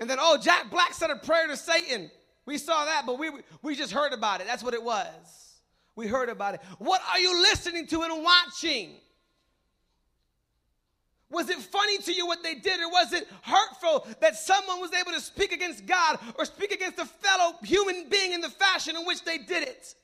And 0.00 0.10
then, 0.10 0.18
oh, 0.20 0.36
Jack 0.36 0.68
Black 0.68 0.92
said 0.92 1.10
a 1.10 1.16
prayer 1.16 1.46
to 1.46 1.56
Satan. 1.56 2.10
We 2.44 2.58
saw 2.58 2.84
that, 2.84 3.04
but 3.06 3.16
we, 3.16 3.30
we 3.62 3.76
just 3.76 3.92
heard 3.92 4.12
about 4.12 4.40
it. 4.40 4.48
That's 4.48 4.64
what 4.64 4.74
it 4.74 4.82
was. 4.82 5.60
We 5.94 6.08
heard 6.08 6.28
about 6.28 6.54
it. 6.54 6.60
What 6.78 7.00
are 7.12 7.20
you 7.20 7.40
listening 7.40 7.86
to 7.86 8.02
and 8.02 8.24
watching? 8.24 8.96
Was 11.30 11.48
it 11.48 11.58
funny 11.58 11.98
to 11.98 12.12
you 12.12 12.26
what 12.26 12.42
they 12.42 12.54
did, 12.54 12.80
or 12.80 12.90
was 12.90 13.12
it 13.12 13.26
hurtful 13.42 14.06
that 14.20 14.36
someone 14.36 14.80
was 14.80 14.92
able 14.92 15.12
to 15.12 15.20
speak 15.20 15.52
against 15.52 15.86
God 15.86 16.18
or 16.38 16.44
speak 16.44 16.70
against 16.70 16.98
a 16.98 17.06
fellow 17.06 17.54
human 17.62 18.08
being 18.08 18.32
in 18.32 18.40
the 18.40 18.50
fashion 18.50 18.96
in 18.96 19.04
which 19.04 19.24
they 19.24 19.38
did 19.38 19.66
it? 19.66 19.94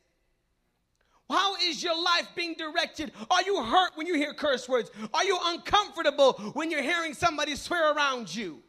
How 1.28 1.54
is 1.56 1.82
your 1.82 1.94
life 1.94 2.28
being 2.34 2.54
directed? 2.54 3.12
Are 3.30 3.42
you 3.42 3.62
hurt 3.62 3.92
when 3.94 4.08
you 4.08 4.14
hear 4.14 4.34
curse 4.34 4.68
words? 4.68 4.90
Are 5.14 5.24
you 5.24 5.38
uncomfortable 5.44 6.32
when 6.54 6.70
you're 6.70 6.82
hearing 6.82 7.14
somebody 7.14 7.54
swear 7.54 7.94
around 7.94 8.34
you? 8.34 8.62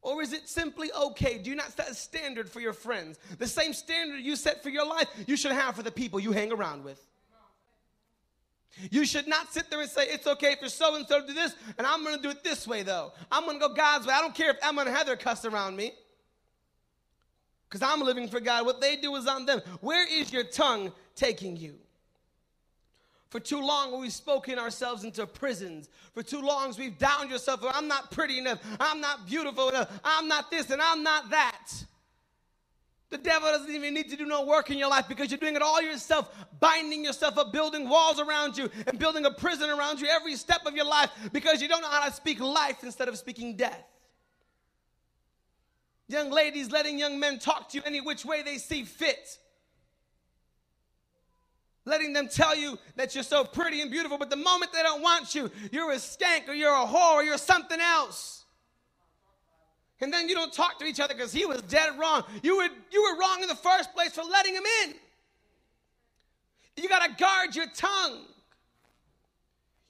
Or 0.00 0.22
is 0.22 0.32
it 0.32 0.48
simply 0.48 0.90
okay? 0.92 1.38
Do 1.38 1.50
you 1.50 1.56
not 1.56 1.72
set 1.72 1.88
a 1.88 1.94
standard 1.94 2.48
for 2.48 2.60
your 2.60 2.72
friends? 2.72 3.18
The 3.38 3.48
same 3.48 3.72
standard 3.72 4.20
you 4.20 4.36
set 4.36 4.62
for 4.62 4.68
your 4.68 4.86
life, 4.86 5.08
you 5.26 5.36
should 5.36 5.52
have 5.52 5.74
for 5.74 5.82
the 5.82 5.92
people 5.92 6.20
you 6.20 6.32
hang 6.32 6.52
around 6.52 6.84
with. 6.84 7.00
You 8.90 9.04
should 9.04 9.28
not 9.28 9.52
sit 9.52 9.70
there 9.70 9.80
and 9.80 9.90
say, 9.90 10.06
it's 10.08 10.26
okay 10.26 10.56
for 10.60 10.68
so 10.68 10.94
and 10.96 11.06
so 11.06 11.20
to 11.20 11.26
do 11.26 11.34
this, 11.34 11.54
and 11.78 11.86
I'm 11.86 12.02
gonna 12.02 12.20
do 12.20 12.30
it 12.30 12.42
this 12.42 12.66
way 12.66 12.82
though. 12.82 13.12
I'm 13.30 13.44
gonna 13.44 13.58
go 13.58 13.74
God's 13.74 14.06
way. 14.06 14.14
I 14.14 14.20
don't 14.20 14.34
care 14.34 14.50
if 14.50 14.56
Emma 14.62 14.82
and 14.82 14.90
Heather 14.90 15.16
cuss 15.16 15.44
around 15.44 15.76
me. 15.76 15.92
Because 17.68 17.88
I'm 17.88 18.02
living 18.02 18.28
for 18.28 18.38
God. 18.38 18.66
What 18.66 18.82
they 18.82 18.96
do 18.96 19.16
is 19.16 19.26
on 19.26 19.46
them. 19.46 19.62
Where 19.80 20.06
is 20.06 20.30
your 20.30 20.44
tongue 20.44 20.92
taking 21.14 21.56
you? 21.56 21.76
For 23.30 23.40
too 23.40 23.62
long, 23.62 23.98
we've 23.98 24.12
spoken 24.12 24.58
ourselves 24.58 25.04
into 25.04 25.26
prisons. 25.26 25.88
For 26.12 26.22
too 26.22 26.42
long, 26.42 26.74
we've 26.78 26.98
downed 26.98 27.30
yourself. 27.30 27.64
I'm 27.72 27.88
not 27.88 28.10
pretty 28.10 28.38
enough. 28.38 28.58
I'm 28.78 29.00
not 29.00 29.26
beautiful 29.26 29.70
enough. 29.70 29.90
I'm 30.04 30.28
not 30.28 30.50
this 30.50 30.68
and 30.68 30.82
I'm 30.82 31.02
not 31.02 31.30
that. 31.30 31.68
The 33.12 33.18
devil 33.18 33.50
doesn't 33.50 33.72
even 33.72 33.92
need 33.92 34.08
to 34.10 34.16
do 34.16 34.24
no 34.24 34.44
work 34.44 34.70
in 34.70 34.78
your 34.78 34.88
life 34.88 35.06
because 35.06 35.30
you're 35.30 35.38
doing 35.38 35.54
it 35.54 35.62
all 35.62 35.80
yourself, 35.82 36.34
binding 36.58 37.04
yourself 37.04 37.36
up, 37.36 37.52
building 37.52 37.88
walls 37.88 38.18
around 38.18 38.56
you, 38.56 38.70
and 38.86 38.98
building 38.98 39.26
a 39.26 39.30
prison 39.30 39.68
around 39.68 40.00
you 40.00 40.08
every 40.08 40.34
step 40.34 40.62
of 40.66 40.74
your 40.74 40.86
life 40.86 41.10
because 41.32 41.60
you 41.60 41.68
don't 41.68 41.82
know 41.82 41.90
how 41.90 42.08
to 42.08 42.12
speak 42.12 42.40
life 42.40 42.82
instead 42.82 43.08
of 43.08 43.18
speaking 43.18 43.54
death. 43.54 43.84
Young 46.08 46.30
ladies 46.30 46.70
letting 46.70 46.98
young 46.98 47.20
men 47.20 47.38
talk 47.38 47.68
to 47.68 47.76
you 47.76 47.82
any 47.86 48.00
which 48.00 48.24
way 48.24 48.42
they 48.42 48.56
see 48.58 48.82
fit 48.82 49.38
letting 51.84 52.12
them 52.12 52.28
tell 52.28 52.56
you 52.56 52.78
that 52.96 53.14
you're 53.14 53.24
so 53.24 53.44
pretty 53.44 53.80
and 53.80 53.90
beautiful, 53.90 54.18
but 54.18 54.30
the 54.30 54.36
moment 54.36 54.72
they 54.72 54.82
don't 54.82 55.02
want 55.02 55.34
you, 55.34 55.50
you're 55.72 55.90
a 55.92 55.96
skank 55.96 56.48
or 56.48 56.54
you're 56.54 56.74
a 56.74 56.86
whore 56.86 57.14
or 57.14 57.24
you're 57.24 57.38
something 57.38 57.80
else. 57.80 58.41
And 60.02 60.12
then 60.12 60.28
you 60.28 60.34
don't 60.34 60.52
talk 60.52 60.80
to 60.80 60.84
each 60.84 60.98
other 60.98 61.14
because 61.14 61.32
he 61.32 61.46
was 61.46 61.62
dead 61.62 61.96
wrong. 61.96 62.24
You 62.42 62.56
were, 62.56 62.68
you 62.90 63.02
were 63.04 63.20
wrong 63.20 63.40
in 63.40 63.48
the 63.48 63.54
first 63.54 63.94
place 63.94 64.12
for 64.12 64.24
letting 64.24 64.52
him 64.52 64.64
in. 64.84 64.94
You 66.76 66.88
got 66.88 67.06
to 67.06 67.14
guard 67.14 67.54
your 67.54 67.66
tongue. 67.68 68.24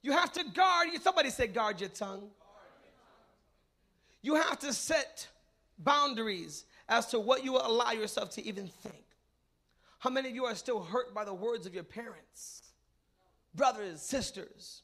You 0.02 0.12
have 0.12 0.30
to 0.32 0.44
guard, 0.52 0.88
somebody 1.00 1.30
say, 1.30 1.46
guard 1.46 1.80
your 1.80 1.88
tongue. 1.88 2.28
You 4.20 4.34
have 4.34 4.58
to 4.60 4.74
set 4.74 5.26
boundaries 5.78 6.64
as 6.90 7.06
to 7.06 7.18
what 7.18 7.42
you 7.42 7.52
will 7.52 7.66
allow 7.66 7.92
yourself 7.92 8.30
to 8.32 8.46
even 8.46 8.68
think. 8.68 9.04
How 9.98 10.10
many 10.10 10.28
of 10.28 10.34
you 10.34 10.44
are 10.44 10.54
still 10.54 10.82
hurt 10.82 11.14
by 11.14 11.24
the 11.24 11.32
words 11.32 11.64
of 11.64 11.72
your 11.72 11.84
parents? 11.84 12.62
Brothers, 13.54 14.02
sisters. 14.02 14.82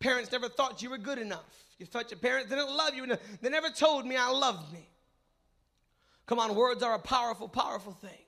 Parents 0.00 0.32
never 0.32 0.48
thought 0.48 0.82
you 0.82 0.90
were 0.90 0.98
good 0.98 1.18
enough. 1.18 1.63
You 1.84 1.88
thought 1.88 2.10
your 2.10 2.18
parents 2.18 2.48
didn't 2.48 2.74
love 2.74 2.94
you. 2.94 3.06
They 3.42 3.50
never 3.50 3.68
told 3.68 4.06
me 4.06 4.16
I 4.16 4.30
loved 4.30 4.72
me. 4.72 4.88
Come 6.24 6.38
on, 6.38 6.54
words 6.54 6.82
are 6.82 6.94
a 6.94 6.98
powerful, 6.98 7.46
powerful 7.46 7.92
thing. 7.92 8.24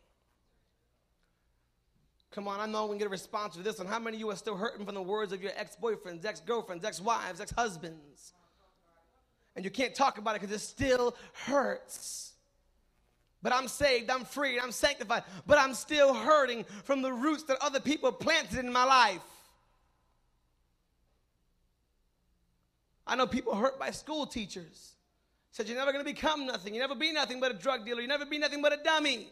Come 2.33 2.49
on, 2.49 2.61
I 2.61 2.67
know 2.67 2.85
we 2.85 2.91
can 2.91 2.99
get 2.99 3.07
a 3.07 3.09
response 3.09 3.57
for 3.57 3.63
this 3.63 3.79
one. 3.79 3.87
How 3.87 3.99
many 3.99 4.19
of 4.19 4.21
you 4.21 4.31
are 4.31 4.37
still 4.37 4.59
hurting 4.59 4.85
from 4.85 4.95
the 4.95 5.01
words 5.01 5.33
of 5.33 5.43
your 5.43 5.53
ex 5.57 5.75
boyfriends, 5.83 6.27
ex 6.27 6.41
girlfriends, 6.41 6.85
ex 6.85 7.01
wives, 7.01 7.41
ex 7.41 7.51
husbands? 7.51 8.35
And 9.55 9.65
you 9.65 9.71
can't 9.71 9.95
talk 9.95 10.19
about 10.19 10.37
it 10.37 10.43
because 10.43 10.55
it 10.55 10.59
still 10.59 11.17
hurts. 11.47 12.35
But 13.43 13.55
I'm 13.55 13.69
saved, 13.69 14.11
I'm 14.11 14.27
free, 14.27 14.61
I'm 14.61 14.71
sanctified, 14.71 15.25
but 15.47 15.57
I'm 15.57 15.73
still 15.73 16.13
hurting 16.13 16.67
from 16.85 17.01
the 17.01 17.11
roots 17.11 17.45
that 17.45 17.57
other 17.63 17.81
people 17.81 18.13
planted 18.13 18.59
in 18.59 18.71
my 18.71 18.85
life. 18.85 19.23
I 23.07 23.17
know 23.17 23.27
people 23.27 23.55
hurt 23.55 23.79
by 23.79 23.91
school 23.91 24.27
teachers. 24.27 24.93
Said 25.53 25.69
you're 25.69 25.79
never 25.79 25.93
going 25.93 26.05
to 26.05 26.11
become 26.11 26.47
nothing. 26.47 26.75
You 26.75 26.81
never 26.81 26.95
be 26.95 27.13
nothing 27.13 27.41
but 27.41 27.51
a 27.51 27.55
drug 27.55 27.87
dealer. 27.87 28.03
You 28.03 28.09
never 28.09 28.27
be 28.27 28.39
nothing 28.39 28.61
but 28.61 28.73
a 28.73 28.83
dummy. 28.83 29.29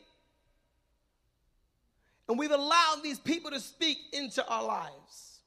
And 2.28 2.38
we've 2.38 2.50
allowed 2.50 3.00
these 3.02 3.18
people 3.18 3.50
to 3.50 3.60
speak 3.60 3.98
into 4.12 4.46
our 4.46 4.64
lives. 4.64 5.40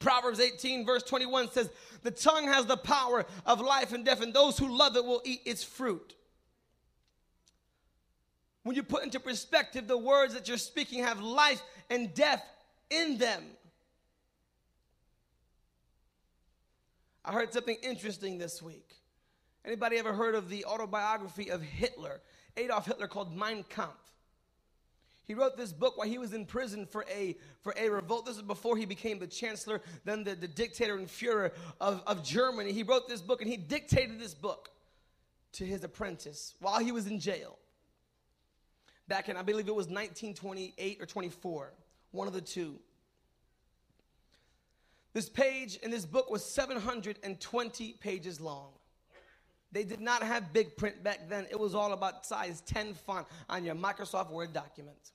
Proverbs 0.00 0.40
18, 0.40 0.84
verse 0.84 1.02
21 1.02 1.50
says, 1.52 1.70
The 2.02 2.10
tongue 2.10 2.46
has 2.46 2.66
the 2.66 2.76
power 2.76 3.24
of 3.46 3.60
life 3.60 3.92
and 3.92 4.04
death, 4.04 4.20
and 4.20 4.34
those 4.34 4.58
who 4.58 4.76
love 4.76 4.96
it 4.96 5.04
will 5.04 5.22
eat 5.24 5.42
its 5.44 5.62
fruit. 5.62 6.14
When 8.64 8.74
you 8.74 8.82
put 8.82 9.04
into 9.04 9.20
perspective, 9.20 9.86
the 9.86 9.96
words 9.96 10.34
that 10.34 10.48
you're 10.48 10.56
speaking 10.56 11.04
have 11.04 11.20
life 11.20 11.62
and 11.90 12.12
death 12.14 12.42
in 12.90 13.18
them. 13.18 13.44
I 17.24 17.32
heard 17.32 17.52
something 17.52 17.76
interesting 17.82 18.38
this 18.38 18.60
week. 18.60 18.94
Anybody 19.64 19.96
ever 19.96 20.12
heard 20.12 20.34
of 20.34 20.48
the 20.48 20.64
autobiography 20.66 21.50
of 21.50 21.62
Hitler, 21.62 22.20
Adolf 22.56 22.86
Hitler, 22.86 23.08
called 23.08 23.34
Mein 23.34 23.64
Kampf? 23.68 23.94
He 25.24 25.32
wrote 25.32 25.56
this 25.56 25.72
book 25.72 25.96
while 25.96 26.06
he 26.06 26.18
was 26.18 26.34
in 26.34 26.44
prison 26.44 26.84
for 26.84 27.06
a, 27.10 27.36
for 27.62 27.74
a 27.78 27.88
revolt. 27.88 28.26
This 28.26 28.36
is 28.36 28.42
before 28.42 28.76
he 28.76 28.84
became 28.84 29.18
the 29.18 29.26
chancellor, 29.26 29.80
then 30.04 30.22
the, 30.22 30.34
the 30.34 30.48
dictator 30.48 30.96
and 30.96 31.08
Fuhrer 31.08 31.52
of, 31.80 32.02
of 32.06 32.22
Germany. 32.22 32.72
He 32.72 32.82
wrote 32.82 33.08
this 33.08 33.22
book 33.22 33.40
and 33.40 33.50
he 33.50 33.56
dictated 33.56 34.20
this 34.20 34.34
book 34.34 34.68
to 35.52 35.64
his 35.64 35.82
apprentice 35.82 36.54
while 36.60 36.78
he 36.78 36.92
was 36.92 37.06
in 37.06 37.18
jail 37.20 37.58
back 39.08 39.28
in, 39.28 39.36
I 39.36 39.42
believe 39.42 39.68
it 39.68 39.74
was 39.74 39.86
1928 39.86 41.00
or 41.00 41.06
24, 41.06 41.72
one 42.12 42.26
of 42.26 42.34
the 42.34 42.40
two. 42.40 42.78
This 45.14 45.28
page 45.28 45.76
in 45.76 45.92
this 45.92 46.04
book 46.04 46.28
was 46.28 46.44
720 46.44 47.92
pages 48.00 48.40
long. 48.40 48.72
They 49.70 49.84
did 49.84 50.00
not 50.00 50.22
have 50.22 50.52
big 50.52 50.76
print 50.76 51.02
back 51.02 51.28
then. 51.28 51.46
It 51.50 51.58
was 51.58 51.74
all 51.74 51.92
about 51.92 52.26
size 52.26 52.60
10 52.66 52.94
font 52.94 53.26
on 53.48 53.64
your 53.64 53.76
Microsoft 53.76 54.30
Word 54.30 54.52
document. 54.52 55.12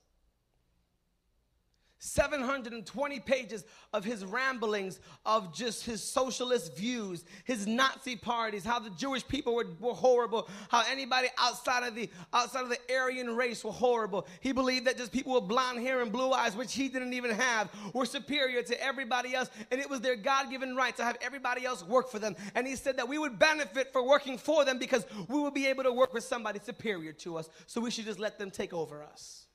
720 2.02 3.20
pages 3.20 3.64
of 3.92 4.04
his 4.04 4.24
ramblings 4.24 5.00
of 5.26 5.54
just 5.54 5.84
his 5.84 6.02
socialist 6.02 6.74
views, 6.74 7.24
his 7.44 7.66
Nazi 7.66 8.16
parties, 8.16 8.64
how 8.64 8.78
the 8.78 8.88
Jewish 8.90 9.26
people 9.28 9.54
were, 9.54 9.66
were 9.78 9.92
horrible, 9.92 10.48
how 10.70 10.82
anybody 10.90 11.28
outside 11.36 11.86
of 11.86 11.94
the 11.94 12.08
outside 12.32 12.62
of 12.62 12.70
the 12.70 12.78
Aryan 12.90 13.36
race 13.36 13.62
were 13.62 13.70
horrible. 13.70 14.26
He 14.40 14.52
believed 14.52 14.86
that 14.86 14.96
just 14.96 15.12
people 15.12 15.34
with 15.34 15.46
blonde 15.46 15.80
hair 15.80 16.00
and 16.00 16.10
blue 16.10 16.32
eyes, 16.32 16.56
which 16.56 16.72
he 16.72 16.88
didn't 16.88 17.12
even 17.12 17.32
have, 17.32 17.68
were 17.92 18.06
superior 18.06 18.62
to 18.62 18.82
everybody 18.82 19.34
else, 19.34 19.50
and 19.70 19.78
it 19.78 19.88
was 19.88 20.00
their 20.00 20.16
God-given 20.16 20.74
right 20.74 20.96
to 20.96 21.04
have 21.04 21.18
everybody 21.20 21.66
else 21.66 21.84
work 21.84 22.10
for 22.10 22.18
them. 22.18 22.34
And 22.54 22.66
he 22.66 22.76
said 22.76 22.96
that 22.96 23.08
we 23.08 23.18
would 23.18 23.38
benefit 23.38 23.92
for 23.92 24.02
working 24.02 24.38
for 24.38 24.64
them 24.64 24.78
because 24.78 25.04
we 25.28 25.38
would 25.38 25.54
be 25.54 25.66
able 25.66 25.84
to 25.84 25.92
work 25.92 26.14
with 26.14 26.24
somebody 26.24 26.60
superior 26.60 27.12
to 27.12 27.36
us. 27.36 27.50
So 27.66 27.82
we 27.82 27.90
should 27.90 28.06
just 28.06 28.18
let 28.18 28.38
them 28.38 28.50
take 28.50 28.72
over 28.72 29.02
us. 29.02 29.46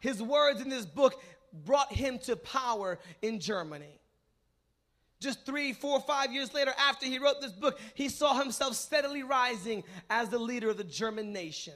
His 0.00 0.22
words 0.22 0.60
in 0.60 0.68
this 0.68 0.86
book 0.86 1.22
brought 1.52 1.92
him 1.92 2.18
to 2.20 2.36
power 2.36 2.98
in 3.22 3.38
Germany. 3.38 4.00
Just 5.20 5.44
three, 5.44 5.74
four, 5.74 6.00
five 6.00 6.32
years 6.32 6.54
later, 6.54 6.72
after 6.78 7.04
he 7.04 7.18
wrote 7.18 7.42
this 7.42 7.52
book, 7.52 7.78
he 7.94 8.08
saw 8.08 8.38
himself 8.38 8.74
steadily 8.74 9.22
rising 9.22 9.84
as 10.08 10.30
the 10.30 10.38
leader 10.38 10.70
of 10.70 10.78
the 10.78 10.84
German 10.84 11.32
nation. 11.32 11.74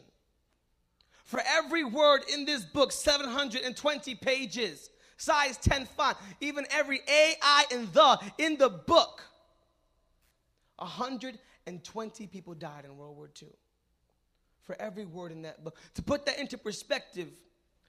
For 1.25 1.43
every 1.47 1.85
word 1.85 2.23
in 2.33 2.47
this 2.47 2.65
book, 2.65 2.91
720 2.91 4.15
pages, 4.15 4.89
size 5.19 5.59
10 5.59 5.87
font, 5.87 6.17
even 6.41 6.67
every 6.71 7.01
A, 7.09 7.35
I, 7.43 7.65
and 7.73 7.93
the 7.93 8.19
in 8.39 8.57
the 8.57 8.71
book, 8.71 9.23
120 10.79 12.27
people 12.27 12.55
died 12.55 12.85
in 12.87 12.97
World 12.97 13.17
War 13.17 13.31
II. 13.43 13.49
For 14.63 14.75
every 14.81 15.05
word 15.05 15.33
in 15.33 15.43
that 15.43 15.63
book. 15.63 15.77
To 15.95 16.03
put 16.03 16.25
that 16.25 16.39
into 16.39 16.57
perspective, 16.57 17.29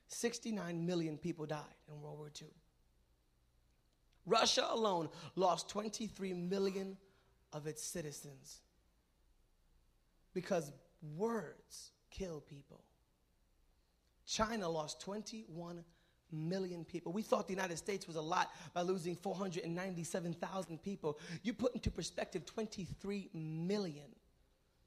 69 0.08 0.86
million 0.86 1.18
people 1.18 1.46
died 1.46 1.64
in 1.88 2.02
World 2.02 2.18
War 2.18 2.32
II. 2.42 2.48
Russia 4.26 4.68
alone 4.70 5.10
lost 5.36 5.70
23 5.70 6.34
million 6.34 6.98
of 7.54 7.68
its 7.68 7.84
citizens 7.84 8.62
because 10.34 10.72
words 11.16 11.92
kill 12.10 12.42
people. 12.42 12.84
China 14.26 14.68
lost 14.68 15.00
21 15.02 15.84
million 16.32 16.84
people. 16.84 17.12
We 17.14 17.22
thought 17.22 17.48
the 17.48 17.54
United 17.54 17.78
States 17.78 18.08
was 18.08 18.16
a 18.16 18.22
lot 18.22 18.52
by 18.74 18.82
losing 18.82 19.16
497,000 19.16 20.82
people. 20.82 21.20
You 21.44 21.54
put 21.54 21.76
into 21.76 21.92
perspective 21.92 22.46
23 22.46 23.30
million. 23.34 24.06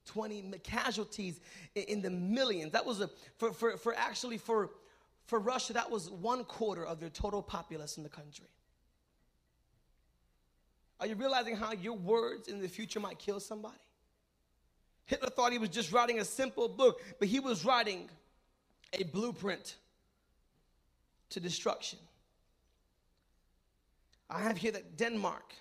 20 0.07 0.53
casualties 0.63 1.41
in 1.75 2.01
the 2.01 2.11
millions. 2.11 2.73
That 2.73 2.87
was 2.87 3.01
a, 3.01 3.11
for, 3.37 3.53
for, 3.53 3.77
for 3.77 3.95
actually 3.95 4.39
for, 4.39 4.71
for 5.29 5.39
Russia, 5.39 5.75
that 5.75 5.91
was 5.91 6.11
one 6.11 6.43
quarter 6.43 6.87
of 6.87 7.01
their 7.01 7.11
total 7.11 7.43
populace 7.43 7.99
in 7.99 8.03
the 8.03 8.09
country. 8.09 8.49
Are 10.99 11.07
you 11.07 11.17
realizing 11.17 11.55
how 11.55 11.73
your 11.73 11.93
words 11.93 12.49
in 12.49 12.63
the 12.63 12.67
future 12.67 12.99
might 12.99 13.19
kill 13.19 13.39
somebody? 13.39 13.77
Hitler 15.05 15.29
thought 15.29 15.53
he 15.53 15.59
was 15.59 15.69
just 15.69 15.93
writing 15.93 16.19
a 16.19 16.25
simple 16.25 16.67
book, 16.67 17.03
but 17.19 17.29
he 17.29 17.41
was 17.41 17.67
writing 17.67 18.09
a 18.95 19.05
blueprint 19.05 19.77
to 21.29 21.41
destruction. 21.41 21.99
I 24.31 24.41
have 24.41 24.57
here 24.57 24.73
that 24.73 24.97
Denmark, 24.97 25.53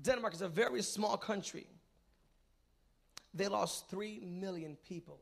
Denmark 0.00 0.34
is 0.34 0.42
a 0.42 0.48
very 0.48 0.82
small 0.82 1.16
country. 1.16 1.66
They 3.34 3.48
lost 3.48 3.90
3 3.90 4.20
million 4.24 4.76
people, 4.88 5.18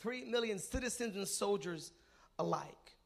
3 0.00 0.24
million 0.24 0.58
citizens 0.58 1.14
and 1.14 1.28
soldiers 1.28 1.92
alike. 2.38 2.96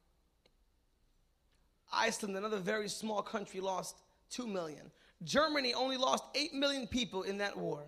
Iceland, 1.93 2.37
another 2.37 2.59
very 2.59 2.89
small 2.89 3.21
country, 3.21 3.59
lost 3.59 3.97
2 4.31 4.47
million. 4.47 4.91
Germany 5.23 5.73
only 5.73 5.97
lost 5.97 6.23
8 6.35 6.53
million 6.53 6.87
people 6.87 7.23
in 7.23 7.37
that 7.39 7.57
war. 7.57 7.83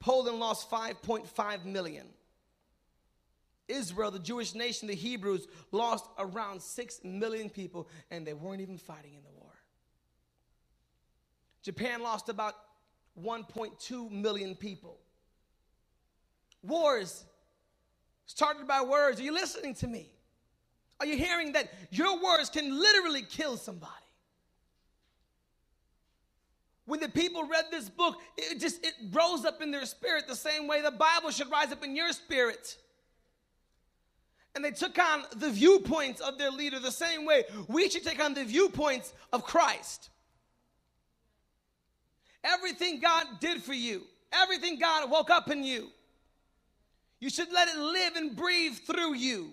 Poland 0.00 0.40
lost 0.40 0.70
5.5 0.70 1.64
million. 1.64 2.06
Israel, 3.68 4.10
the 4.10 4.18
Jewish 4.18 4.54
nation, 4.54 4.88
the 4.88 4.94
Hebrews, 4.94 5.46
lost 5.70 6.04
around 6.18 6.60
6 6.60 7.00
million 7.04 7.48
people, 7.48 7.88
and 8.10 8.26
they 8.26 8.34
weren't 8.34 8.60
even 8.60 8.76
fighting 8.76 9.14
in 9.14 9.22
the 9.22 9.30
war. 9.30 9.52
Japan 11.62 12.02
lost 12.02 12.28
about 12.28 12.54
1.2 13.20 14.10
million 14.10 14.56
people. 14.56 14.98
Wars 16.62 17.24
started 18.26 18.66
by 18.66 18.82
words. 18.82 19.20
Are 19.20 19.24
you 19.24 19.32
listening 19.32 19.74
to 19.76 19.86
me? 19.86 20.10
Are 21.00 21.06
you 21.06 21.16
hearing 21.16 21.52
that 21.52 21.68
your 21.90 22.22
words 22.22 22.48
can 22.48 22.78
literally 22.78 23.22
kill 23.22 23.56
somebody? 23.56 23.92
When 26.84 27.00
the 27.00 27.08
people 27.08 27.44
read 27.44 27.66
this 27.70 27.88
book, 27.88 28.16
it 28.36 28.60
just 28.60 28.84
it 28.84 28.94
rose 29.12 29.44
up 29.44 29.62
in 29.62 29.70
their 29.70 29.86
spirit 29.86 30.26
the 30.28 30.36
same 30.36 30.66
way 30.66 30.80
the 30.82 30.90
Bible 30.90 31.30
should 31.30 31.50
rise 31.50 31.72
up 31.72 31.84
in 31.84 31.96
your 31.96 32.12
spirit. 32.12 32.76
And 34.54 34.64
they 34.64 34.72
took 34.72 34.98
on 34.98 35.24
the 35.36 35.50
viewpoints 35.50 36.20
of 36.20 36.38
their 36.38 36.50
leader 36.50 36.78
the 36.78 36.90
same 36.90 37.24
way 37.24 37.44
we 37.68 37.88
should 37.88 38.04
take 38.04 38.22
on 38.22 38.34
the 38.34 38.44
viewpoints 38.44 39.14
of 39.32 39.44
Christ. 39.44 40.10
Everything 42.44 43.00
God 43.00 43.26
did 43.40 43.62
for 43.62 43.72
you, 43.72 44.02
everything 44.32 44.78
God 44.78 45.10
woke 45.10 45.30
up 45.30 45.50
in 45.50 45.64
you, 45.64 45.88
you 47.22 47.30
should 47.30 47.52
let 47.52 47.68
it 47.68 47.78
live 47.78 48.16
and 48.16 48.34
breathe 48.34 48.74
through 48.78 49.14
you. 49.14 49.50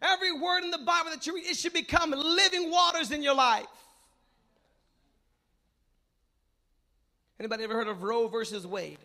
Every 0.00 0.30
word 0.30 0.62
in 0.62 0.70
the 0.70 0.78
Bible 0.78 1.10
that 1.10 1.26
you 1.26 1.34
read, 1.34 1.44
it 1.44 1.56
should 1.56 1.72
become 1.72 2.12
living 2.12 2.70
waters 2.70 3.10
in 3.10 3.24
your 3.24 3.34
life. 3.34 3.66
Anybody 7.40 7.64
ever 7.64 7.74
heard 7.74 7.88
of 7.88 8.04
Roe 8.04 8.28
versus 8.28 8.64
Wade? 8.64 9.00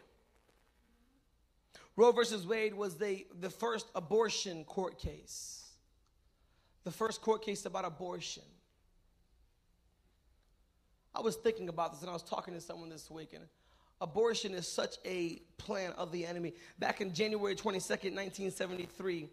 Roe 1.95 2.11
versus 2.11 2.45
Wade 2.45 2.75
was 2.75 2.99
the, 2.99 3.25
the 3.39 3.49
first 3.49 3.87
abortion 3.95 4.63
court 4.65 4.99
case. 4.99 5.65
The 6.83 6.91
first 6.91 7.19
court 7.19 7.43
case 7.43 7.65
about 7.65 7.83
abortion. 7.83 8.43
I 11.15 11.21
was 11.21 11.35
thinking 11.35 11.67
about 11.67 11.93
this 11.93 12.01
and 12.01 12.11
I 12.11 12.13
was 12.13 12.21
talking 12.21 12.53
to 12.53 12.61
someone 12.61 12.89
this 12.89 13.09
week, 13.09 13.33
and 13.33 13.43
abortion 14.01 14.53
is 14.53 14.67
such 14.67 14.97
a 15.05 15.41
plan 15.57 15.91
of 15.93 16.11
the 16.11 16.25
enemy. 16.25 16.53
Back 16.79 16.99
in 16.99 17.13
January 17.13 17.55
22nd, 17.55 18.15
1973, 18.15 19.29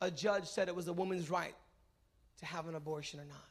a 0.00 0.10
judge 0.10 0.44
said 0.44 0.68
it 0.68 0.74
was 0.74 0.88
a 0.88 0.92
woman's 0.92 1.30
right 1.30 1.54
to 2.38 2.46
have 2.46 2.68
an 2.68 2.74
abortion 2.74 3.20
or 3.20 3.24
not. 3.24 3.44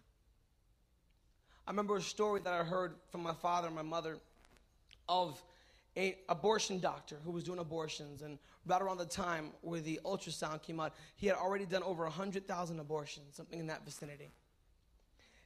I 1.65 1.71
remember 1.71 1.95
a 1.95 2.01
story 2.01 2.41
that 2.43 2.53
I 2.53 2.63
heard 2.63 2.95
from 3.09 3.23
my 3.23 3.33
father 3.33 3.67
and 3.67 3.75
my 3.75 3.81
mother 3.81 4.17
of 5.07 5.41
an 5.95 6.13
abortion 6.27 6.79
doctor 6.79 7.17
who 7.23 7.31
was 7.31 7.43
doing 7.43 7.59
abortions 7.59 8.21
and 8.21 8.37
right 8.65 8.81
around 8.81 8.97
the 8.97 9.05
time 9.05 9.51
where 9.61 9.79
the 9.79 9.99
ultrasound 10.05 10.61
came 10.61 10.79
out 10.79 10.93
he 11.17 11.27
had 11.27 11.35
already 11.35 11.65
done 11.65 11.83
over 11.83 12.03
100000 12.03 12.79
abortions 12.79 13.35
something 13.35 13.59
in 13.59 13.67
that 13.67 13.83
vicinity 13.83 14.31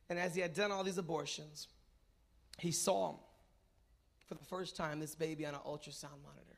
and 0.10 0.20
as 0.20 0.36
he 0.36 0.42
had 0.42 0.54
done 0.54 0.72
all 0.72 0.84
these 0.84 1.00
abortions 1.00 1.68
he 2.60 2.72
saw 2.72 3.16
for 4.28 4.36
the 4.36 4.44
first 4.44 4.76
time 4.76 5.00
this 5.00 5.16
baby 5.16 5.46
on 5.46 5.54
an 5.54 5.60
ultrasound 5.66 6.22
monitor 6.24 6.58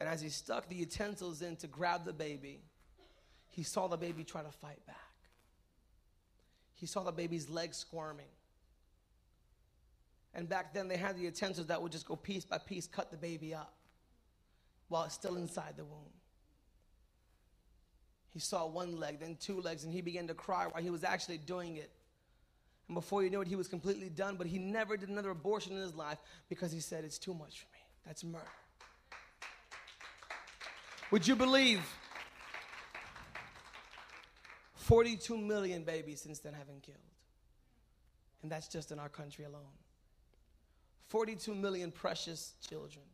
and 0.00 0.08
as 0.08 0.20
he 0.20 0.28
stuck 0.28 0.68
the 0.68 0.74
utensils 0.74 1.42
in 1.42 1.56
to 1.56 1.66
grab 1.66 2.04
the 2.04 2.12
baby 2.12 2.60
he 3.48 3.62
saw 3.62 3.86
the 3.86 3.96
baby 3.96 4.24
try 4.24 4.42
to 4.42 4.50
fight 4.50 4.84
back 4.86 4.96
he 6.74 6.86
saw 6.86 7.02
the 7.02 7.12
baby's 7.12 7.48
legs 7.48 7.76
squirming 7.76 8.26
and 10.36 10.46
back 10.50 10.74
then 10.74 10.86
they 10.86 10.98
had 10.98 11.16
the 11.16 11.22
utensils 11.22 11.66
that 11.68 11.80
would 11.80 11.90
just 11.90 12.06
go 12.06 12.14
piece 12.14 12.44
by 12.44 12.58
piece, 12.58 12.86
cut 12.86 13.10
the 13.10 13.16
baby 13.16 13.54
up 13.54 13.72
while 14.88 15.04
it's 15.04 15.14
still 15.14 15.36
inside 15.36 15.72
the 15.78 15.84
womb. 15.84 16.12
He 18.28 18.38
saw 18.38 18.66
one 18.66 19.00
leg, 19.00 19.18
then 19.18 19.38
two 19.40 19.62
legs, 19.62 19.84
and 19.84 19.92
he 19.92 20.02
began 20.02 20.26
to 20.26 20.34
cry 20.34 20.66
while 20.70 20.82
he 20.82 20.90
was 20.90 21.04
actually 21.04 21.38
doing 21.38 21.76
it. 21.78 21.90
And 22.88 22.94
before 22.94 23.22
you 23.22 23.30
knew 23.30 23.40
it, 23.40 23.48
he 23.48 23.56
was 23.56 23.68
completely 23.68 24.08
done, 24.08 24.36
but 24.36 24.46
he 24.46 24.58
never 24.58 24.96
did 24.96 25.08
another 25.08 25.30
abortion 25.30 25.72
in 25.72 25.80
his 25.80 25.94
life 25.94 26.18
because 26.48 26.70
he 26.70 26.80
said, 26.80 27.04
It's 27.04 27.18
too 27.18 27.34
much 27.34 27.60
for 27.60 27.66
me. 27.72 27.80
That's 28.06 28.22
murder. 28.22 28.44
Would 31.10 31.26
you 31.26 31.36
believe 31.36 31.80
42 34.74 35.36
million 35.36 35.84
babies 35.84 36.20
since 36.20 36.38
then 36.38 36.54
have 36.54 36.66
been 36.66 36.80
killed? 36.80 36.98
And 38.42 38.50
that's 38.50 38.68
just 38.68 38.92
in 38.92 38.98
our 38.98 39.08
country 39.08 39.44
alone. 39.44 39.62
42 41.08 41.54
million 41.54 41.90
precious 41.90 42.54
children. 42.68 43.04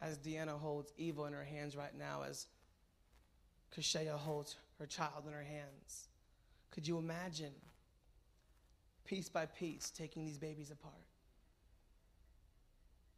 As 0.00 0.18
Deanna 0.18 0.58
holds 0.58 0.92
Eva 0.98 1.24
in 1.24 1.32
her 1.32 1.44
hands 1.44 1.76
right 1.76 1.96
now, 1.96 2.22
as 2.28 2.46
Kashaya 3.74 4.16
holds 4.16 4.56
her 4.78 4.86
child 4.86 5.24
in 5.26 5.32
her 5.32 5.42
hands. 5.42 6.08
Could 6.70 6.86
you 6.86 6.98
imagine, 6.98 7.52
piece 9.06 9.28
by 9.28 9.46
piece, 9.46 9.90
taking 9.90 10.24
these 10.24 10.38
babies 10.38 10.70
apart? 10.70 10.94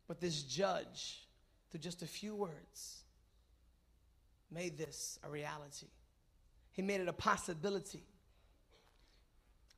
But 0.06 0.20
this 0.20 0.42
judge, 0.42 1.26
through 1.70 1.80
just 1.80 2.02
a 2.02 2.06
few 2.06 2.34
words, 2.34 3.02
made 4.50 4.78
this 4.78 5.18
a 5.22 5.30
reality. 5.30 5.88
He 6.72 6.82
made 6.82 7.00
it 7.00 7.08
a 7.08 7.12
possibility. 7.12 8.02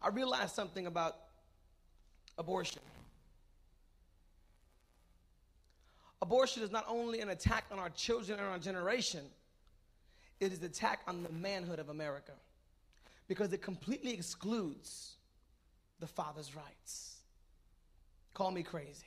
I 0.00 0.08
realized 0.08 0.54
something 0.54 0.86
about 0.86 1.16
abortion. 2.38 2.82
Abortion 6.22 6.62
is 6.62 6.70
not 6.70 6.84
only 6.88 7.20
an 7.20 7.30
attack 7.30 7.64
on 7.72 7.78
our 7.78 7.90
children 7.90 8.38
and 8.38 8.48
our 8.48 8.58
generation, 8.58 9.24
it 10.38 10.52
is 10.52 10.58
an 10.60 10.66
attack 10.66 11.00
on 11.06 11.22
the 11.22 11.30
manhood 11.30 11.78
of 11.78 11.88
America 11.88 12.32
because 13.26 13.52
it 13.52 13.62
completely 13.62 14.12
excludes 14.12 15.16
the 16.00 16.06
father's 16.06 16.56
rights. 16.56 17.18
Call 18.34 18.50
me 18.50 18.62
crazy. 18.62 19.06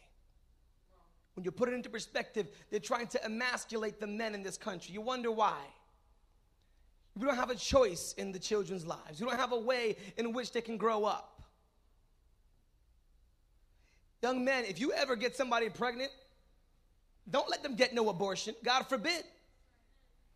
When 1.35 1.43
you 1.43 1.51
put 1.51 1.69
it 1.69 1.73
into 1.73 1.89
perspective, 1.89 2.47
they're 2.69 2.79
trying 2.79 3.07
to 3.07 3.25
emasculate 3.25 3.99
the 3.99 4.07
men 4.07 4.35
in 4.35 4.43
this 4.43 4.57
country. 4.57 4.93
You 4.93 5.01
wonder 5.01 5.31
why. 5.31 5.57
We 7.15 7.25
don't 7.25 7.35
have 7.35 7.49
a 7.49 7.55
choice 7.55 8.13
in 8.17 8.31
the 8.31 8.39
children's 8.39 8.85
lives. 8.85 9.19
We 9.19 9.27
don't 9.27 9.39
have 9.39 9.51
a 9.51 9.59
way 9.59 9.97
in 10.17 10.33
which 10.33 10.51
they 10.51 10.61
can 10.61 10.77
grow 10.77 11.05
up. 11.05 11.41
Young 14.21 14.45
men, 14.45 14.65
if 14.65 14.79
you 14.79 14.93
ever 14.93 15.15
get 15.15 15.35
somebody 15.35 15.69
pregnant, 15.69 16.11
don't 17.29 17.49
let 17.49 17.63
them 17.63 17.75
get 17.75 17.93
no 17.93 18.09
abortion. 18.09 18.55
God 18.63 18.83
forbid. 18.83 19.23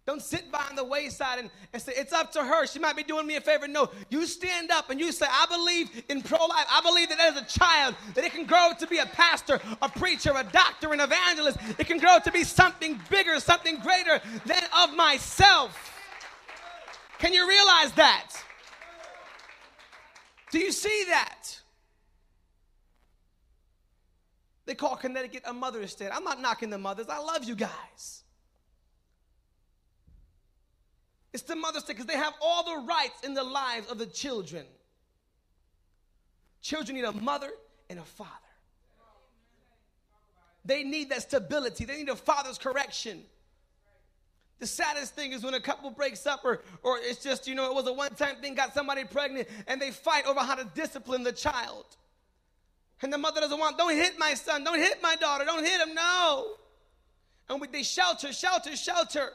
Don't 0.07 0.21
sit 0.21 0.49
by 0.49 0.63
on 0.69 0.77
the 0.77 0.85
wayside 0.85 1.37
and, 1.37 1.49
and 1.73 1.81
say, 1.81 1.91
it's 1.97 2.13
up 2.13 2.31
to 2.31 2.41
her. 2.41 2.65
She 2.65 2.79
might 2.79 2.95
be 2.95 3.03
doing 3.03 3.27
me 3.27 3.35
a 3.35 3.41
favor. 3.41 3.67
No, 3.67 3.89
you 4.09 4.25
stand 4.25 4.71
up 4.71 4.89
and 4.89 5.01
you 5.01 5.11
say, 5.11 5.25
I 5.29 5.45
believe 5.47 5.89
in 6.07 6.21
pro 6.21 6.45
life. 6.45 6.65
I 6.71 6.79
believe 6.79 7.09
that 7.09 7.19
as 7.19 7.35
a 7.35 7.43
child, 7.43 7.93
that 8.15 8.23
it 8.23 8.31
can 8.31 8.45
grow 8.45 8.71
to 8.79 8.87
be 8.87 8.99
a 8.99 9.05
pastor, 9.05 9.59
a 9.81 9.89
preacher, 9.89 10.31
a 10.33 10.45
doctor, 10.45 10.93
an 10.93 11.01
evangelist. 11.01 11.57
It 11.77 11.87
can 11.87 11.97
grow 11.97 12.19
to 12.23 12.31
be 12.31 12.45
something 12.45 12.97
bigger, 13.09 13.37
something 13.41 13.79
greater 13.79 14.21
than 14.45 14.63
of 14.81 14.95
myself. 14.95 15.93
Can 17.19 17.33
you 17.33 17.45
realize 17.45 17.91
that? 17.93 18.31
Do 20.51 20.59
you 20.59 20.71
see 20.71 21.03
that? 21.09 21.59
They 24.65 24.75
call 24.75 24.95
Connecticut 24.95 25.43
a 25.45 25.51
mother's 25.51 25.91
state. 25.91 26.11
I'm 26.13 26.23
not 26.23 26.39
knocking 26.39 26.69
the 26.69 26.77
mothers. 26.77 27.07
I 27.09 27.19
love 27.19 27.43
you 27.43 27.55
guys. 27.55 28.23
It's 31.37 31.43
the 31.43 31.55
mother's 31.55 31.83
state 31.83 31.97
because 31.97 32.07
they 32.07 32.17
have 32.17 32.33
all 32.41 32.63
the 32.63 32.87
rights 32.87 33.23
in 33.23 33.35
the 33.35 33.43
lives 33.43 33.91
of 33.91 33.99
the 33.99 34.07
children. 34.07 34.65
Children 36.63 36.95
need 36.95 37.03
a 37.03 37.11
mother 37.11 37.51
and 37.91 37.99
a 37.99 38.03
father. 38.03 38.31
They 40.65 40.83
need 40.83 41.11
that 41.11 41.21
stability. 41.21 41.85
They 41.85 41.97
need 41.97 42.09
a 42.09 42.15
father's 42.15 42.57
correction. 42.57 43.21
The 44.57 44.65
saddest 44.65 45.13
thing 45.13 45.31
is 45.31 45.43
when 45.43 45.53
a 45.53 45.59
couple 45.59 45.91
breaks 45.91 46.25
up 46.25 46.43
or, 46.43 46.63
or 46.81 46.97
it's 46.97 47.21
just, 47.23 47.47
you 47.47 47.53
know, 47.53 47.69
it 47.69 47.75
was 47.75 47.85
a 47.85 47.93
one 47.93 48.15
time 48.15 48.37
thing, 48.37 48.55
got 48.55 48.73
somebody 48.73 49.03
pregnant, 49.03 49.47
and 49.67 49.79
they 49.79 49.91
fight 49.91 50.25
over 50.25 50.39
how 50.39 50.55
to 50.55 50.67
discipline 50.73 51.21
the 51.21 51.31
child. 51.31 51.85
And 53.03 53.13
the 53.13 53.19
mother 53.19 53.41
doesn't 53.41 53.59
want, 53.59 53.77
don't 53.77 53.93
hit 53.93 54.17
my 54.17 54.33
son, 54.33 54.63
don't 54.63 54.79
hit 54.79 55.03
my 55.03 55.15
daughter, 55.17 55.45
don't 55.45 55.63
hit 55.63 55.81
him, 55.81 55.93
no. 55.93 56.55
And 57.47 57.61
we, 57.61 57.67
they 57.67 57.83
shelter, 57.83 58.33
shelter, 58.33 58.75
shelter. 58.75 59.33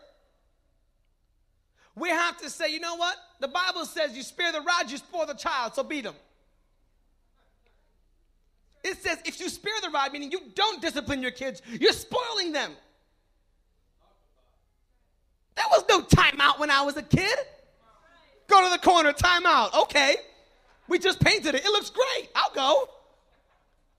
We 1.94 2.08
have 2.08 2.38
to 2.38 2.48
say, 2.48 2.72
you 2.72 2.80
know 2.80 2.96
what? 2.96 3.16
The 3.40 3.48
Bible 3.48 3.84
says 3.84 4.16
you 4.16 4.22
spare 4.22 4.52
the 4.52 4.60
rod, 4.60 4.90
you 4.90 4.96
spoil 4.96 5.26
the 5.26 5.34
child, 5.34 5.74
so 5.74 5.82
beat 5.82 6.06
him. 6.06 6.14
It 8.82 8.96
says 9.02 9.18
if 9.24 9.38
you 9.40 9.48
spare 9.48 9.74
the 9.82 9.90
rod, 9.90 10.12
meaning 10.12 10.32
you 10.32 10.40
don't 10.54 10.80
discipline 10.80 11.22
your 11.22 11.30
kids, 11.30 11.62
you're 11.68 11.92
spoiling 11.92 12.52
them. 12.52 12.72
There 15.54 15.66
was 15.70 15.84
no 15.88 16.02
timeout 16.02 16.58
when 16.58 16.70
I 16.70 16.82
was 16.82 16.96
a 16.96 17.02
kid. 17.02 17.38
Go 18.48 18.64
to 18.64 18.70
the 18.70 18.78
corner, 18.78 19.12
timeout. 19.12 19.74
Okay. 19.82 20.16
We 20.88 20.98
just 20.98 21.20
painted 21.20 21.54
it. 21.54 21.64
It 21.64 21.70
looks 21.70 21.90
great. 21.90 22.28
I'll 22.34 22.54
go. 22.54 22.88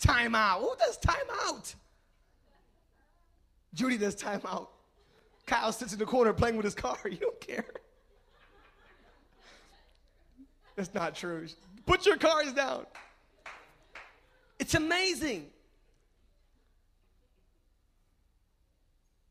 Timeout. 0.02 0.60
Who 0.60 0.76
does 0.80 0.98
timeout? 0.98 1.76
Judy 3.74 3.98
does 3.98 4.16
timeout. 4.16 4.68
Kyle 5.46 5.72
sits 5.72 5.94
in 5.94 6.00
the 6.00 6.06
corner 6.06 6.34
playing 6.34 6.58
with 6.58 6.66
his 6.66 6.76
car. 6.76 6.98
You 7.10 7.18
don't 7.18 7.40
care. 7.40 7.66
That's 10.76 10.94
not 10.94 11.16
true. 11.16 11.48
Put 11.86 12.06
your 12.06 12.18
cars 12.18 12.54
down. 12.54 12.86
It's 14.60 14.74
amazing. 14.74 15.48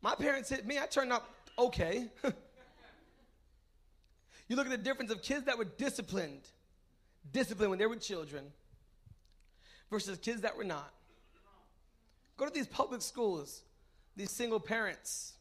My 0.01 0.15
parents 0.15 0.49
hit 0.51 0.67
me. 0.67 0.79
I 0.79 0.87
turned 0.87 1.13
out 1.13 1.25
okay. 1.59 2.09
you 4.49 4.57
look 4.57 4.67
at 4.67 4.71
the 4.71 4.77
difference 4.77 5.11
of 5.11 5.23
kids 5.23 5.47
that 5.47 5.57
were 5.57 5.65
disciplined, 5.65 6.43
disciplined 7.33 7.71
when 7.71 7.79
they 7.79 7.87
were 7.87 7.97
children, 7.97 8.45
versus 9.91 10.19
kids 10.19 10.43
that 10.43 10.57
were 10.57 10.65
not. 10.65 10.93
Go 12.37 12.47
to 12.47 12.53
these 12.53 12.67
public 12.67 13.03
schools, 13.03 13.63
these 14.17 14.31
single 14.31 14.61
parents 14.61 15.35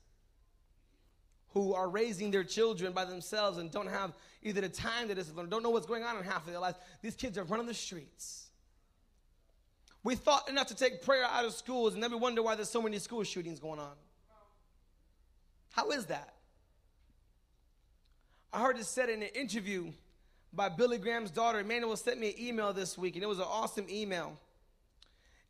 who 1.54 1.74
are 1.74 1.90
raising 1.90 2.32
their 2.32 2.44
children 2.44 2.94
by 2.94 3.06
themselves 3.06 3.58
and 3.58 3.72
don't 3.72 3.90
have 3.90 4.14
either 4.42 4.62
the 4.62 4.70
time 4.70 5.08
to 5.08 5.16
discipline, 5.16 5.46
or 5.46 5.50
don't 5.50 5.64
know 5.64 5.70
what's 5.70 5.86
going 5.86 6.04
on 6.04 6.18
in 6.18 6.24
half 6.24 6.46
of 6.46 6.52
their 6.52 6.62
lives. 6.62 6.78
These 7.02 7.16
kids 7.16 7.38
are 7.38 7.44
running 7.44 7.68
the 7.68 7.74
streets. 7.74 8.48
We 10.04 10.16
thought 10.16 10.50
enough 10.50 10.68
to 10.68 10.76
take 10.76 11.04
prayer 11.04 11.26
out 11.26 11.46
of 11.46 11.54
schools, 11.54 11.94
and 11.94 12.02
then 12.02 12.12
we 12.12 12.18
wonder 12.18 12.42
why 12.42 12.56
there's 12.56 12.70
so 12.70 12.82
many 12.82 12.98
school 12.98 13.24
shootings 13.24 13.60
going 13.60 13.80
on. 13.80 13.94
How 15.74 15.92
is 15.92 16.08
that? 16.08 16.34
I 18.52 18.62
heard 18.62 18.78
it 18.78 18.86
said 18.86 19.10
in 19.10 19.22
an 19.22 19.30
interview 19.30 19.92
by 20.52 20.70
Billy 20.70 20.98
Graham's 20.98 21.32
daughter. 21.32 21.60
Emmanuel 21.60 21.96
sent 21.96 22.20
me 22.20 22.30
an 22.30 22.40
email 22.40 22.74
this 22.74 22.98
week, 22.98 23.16
and 23.16 23.24
it 23.24 23.28
was 23.28 23.40
an 23.40 23.46
awesome 23.48 23.86
email. 23.90 24.38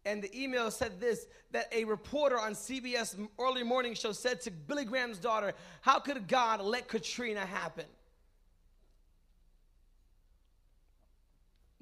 And 0.06 0.24
the 0.24 0.36
email 0.40 0.72
said 0.72 1.00
this 1.00 1.28
that 1.52 1.72
a 1.72 1.84
reporter 1.84 2.40
on 2.40 2.54
CBS 2.54 3.16
early 3.40 3.64
morning 3.64 3.94
show 3.94 4.12
said 4.12 4.42
to 4.42 4.52
Billy 4.52 4.86
Graham's 4.86 5.20
daughter, 5.20 5.54
How 5.82 6.00
could 6.00 6.28
God 6.28 6.62
let 6.62 6.88
Katrina 6.88 7.46
happen? 7.46 7.86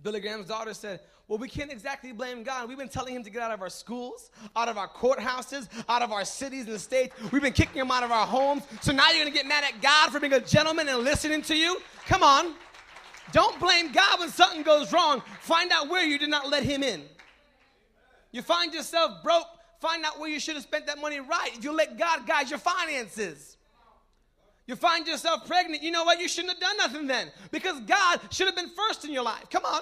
Billy 0.01 0.19
Graham's 0.19 0.47
daughter 0.47 0.73
said, 0.73 0.99
Well, 1.27 1.37
we 1.37 1.47
can't 1.47 1.71
exactly 1.71 2.11
blame 2.11 2.43
God. 2.43 2.67
We've 2.67 2.77
been 2.77 2.89
telling 2.89 3.15
him 3.15 3.23
to 3.23 3.29
get 3.29 3.41
out 3.41 3.51
of 3.51 3.61
our 3.61 3.69
schools, 3.69 4.31
out 4.55 4.67
of 4.67 4.77
our 4.77 4.89
courthouses, 4.89 5.69
out 5.87 6.01
of 6.01 6.11
our 6.11 6.25
cities 6.25 6.67
and 6.67 6.79
states. 6.79 7.15
We've 7.31 7.41
been 7.41 7.53
kicking 7.53 7.81
him 7.81 7.91
out 7.91 8.03
of 8.03 8.11
our 8.11 8.25
homes. 8.25 8.63
So 8.81 8.91
now 8.91 9.09
you're 9.09 9.23
going 9.23 9.33
to 9.33 9.37
get 9.37 9.47
mad 9.47 9.63
at 9.63 9.81
God 9.81 10.11
for 10.11 10.19
being 10.19 10.33
a 10.33 10.41
gentleman 10.41 10.89
and 10.89 10.99
listening 10.99 11.41
to 11.43 11.55
you? 11.55 11.79
Come 12.05 12.23
on. 12.23 12.53
Don't 13.31 13.59
blame 13.59 13.91
God 13.91 14.19
when 14.19 14.29
something 14.29 14.63
goes 14.63 14.91
wrong. 14.91 15.21
Find 15.41 15.71
out 15.71 15.87
where 15.87 16.03
you 16.03 16.17
did 16.17 16.29
not 16.29 16.49
let 16.49 16.63
him 16.63 16.81
in. 16.83 17.03
You 18.31 18.41
find 18.41 18.73
yourself 18.73 19.23
broke, 19.23 19.47
find 19.79 20.05
out 20.05 20.19
where 20.19 20.29
you 20.29 20.39
should 20.39 20.55
have 20.55 20.63
spent 20.63 20.87
that 20.87 20.99
money 20.99 21.19
right. 21.19 21.51
If 21.55 21.63
you 21.63 21.71
let 21.71 21.97
God 21.97 22.27
guide 22.27 22.49
your 22.49 22.59
finances. 22.59 23.57
You 24.67 24.75
find 24.75 25.07
yourself 25.07 25.47
pregnant, 25.47 25.81
you 25.81 25.89
know 25.89 26.03
what? 26.03 26.19
You 26.19 26.27
shouldn't 26.27 26.53
have 26.53 26.59
done 26.59 26.77
nothing 26.77 27.07
then 27.07 27.31
because 27.49 27.79
God 27.81 28.19
should 28.29 28.45
have 28.45 28.55
been 28.55 28.69
first 28.69 29.03
in 29.03 29.11
your 29.11 29.23
life. 29.23 29.49
Come 29.49 29.65
on. 29.65 29.81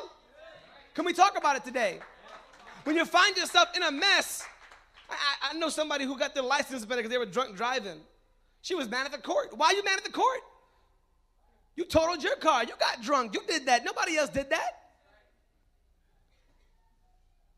Can 0.93 1.03
we 1.03 1.11
talk 1.11 1.37
about 1.37 1.57
it 1.57 1.65
today? 1.65 1.99
When 2.85 2.95
you 2.95 3.03
find 3.03 3.35
yourself 3.35 3.67
in 3.75 3.83
a 3.83 3.91
mess, 3.91 4.45
I, 5.09 5.51
I 5.51 5.53
know 5.55 5.67
somebody 5.67 6.05
who 6.05 6.17
got 6.17 6.33
their 6.33 6.43
license 6.43 6.79
suspended 6.79 7.03
because 7.03 7.11
they 7.11 7.17
were 7.17 7.25
drunk 7.25 7.57
driving. 7.57 7.99
She 8.61 8.75
was 8.75 8.89
mad 8.89 9.05
at 9.05 9.11
the 9.11 9.17
court. 9.17 9.49
Why 9.57 9.67
are 9.67 9.73
you 9.73 9.83
mad 9.83 9.97
at 9.97 10.05
the 10.05 10.11
court? 10.11 10.39
You 11.75 11.83
totaled 11.83 12.23
your 12.23 12.37
car. 12.37 12.63
You 12.63 12.73
got 12.79 13.01
drunk. 13.01 13.33
You 13.33 13.41
did 13.45 13.65
that. 13.65 13.83
Nobody 13.83 14.17
else 14.17 14.29
did 14.29 14.49
that. 14.49 14.86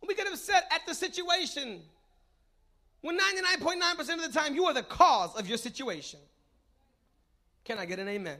We 0.08 0.16
get 0.16 0.28
upset 0.28 0.64
at 0.72 0.86
the 0.86 0.94
situation 0.94 1.82
when 3.02 3.18
99.9% 3.18 4.00
of 4.00 4.34
the 4.34 4.40
time 4.40 4.56
you 4.56 4.66
are 4.66 4.74
the 4.74 4.84
cause 4.84 5.36
of 5.36 5.48
your 5.48 5.58
situation. 5.58 6.20
Can 7.64 7.78
I 7.78 7.86
get 7.86 8.00
an 8.00 8.08
amen? 8.08 8.34
amen? 8.34 8.40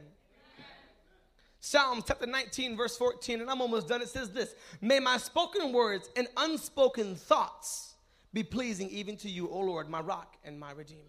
Psalms 1.60 2.04
chapter 2.06 2.26
19, 2.26 2.76
verse 2.76 2.96
14, 2.96 3.40
and 3.40 3.50
I'm 3.50 3.60
almost 3.60 3.88
done. 3.88 4.02
It 4.02 4.08
says 4.08 4.30
this 4.30 4.54
May 4.80 4.98
my 4.98 5.18
spoken 5.18 5.72
words 5.72 6.08
and 6.16 6.26
unspoken 6.36 7.14
thoughts 7.14 7.94
be 8.32 8.42
pleasing 8.42 8.88
even 8.90 9.16
to 9.18 9.28
you, 9.28 9.48
O 9.48 9.60
Lord, 9.60 9.88
my 9.88 10.00
rock 10.00 10.36
and 10.44 10.58
my 10.58 10.72
redeemer. 10.72 11.00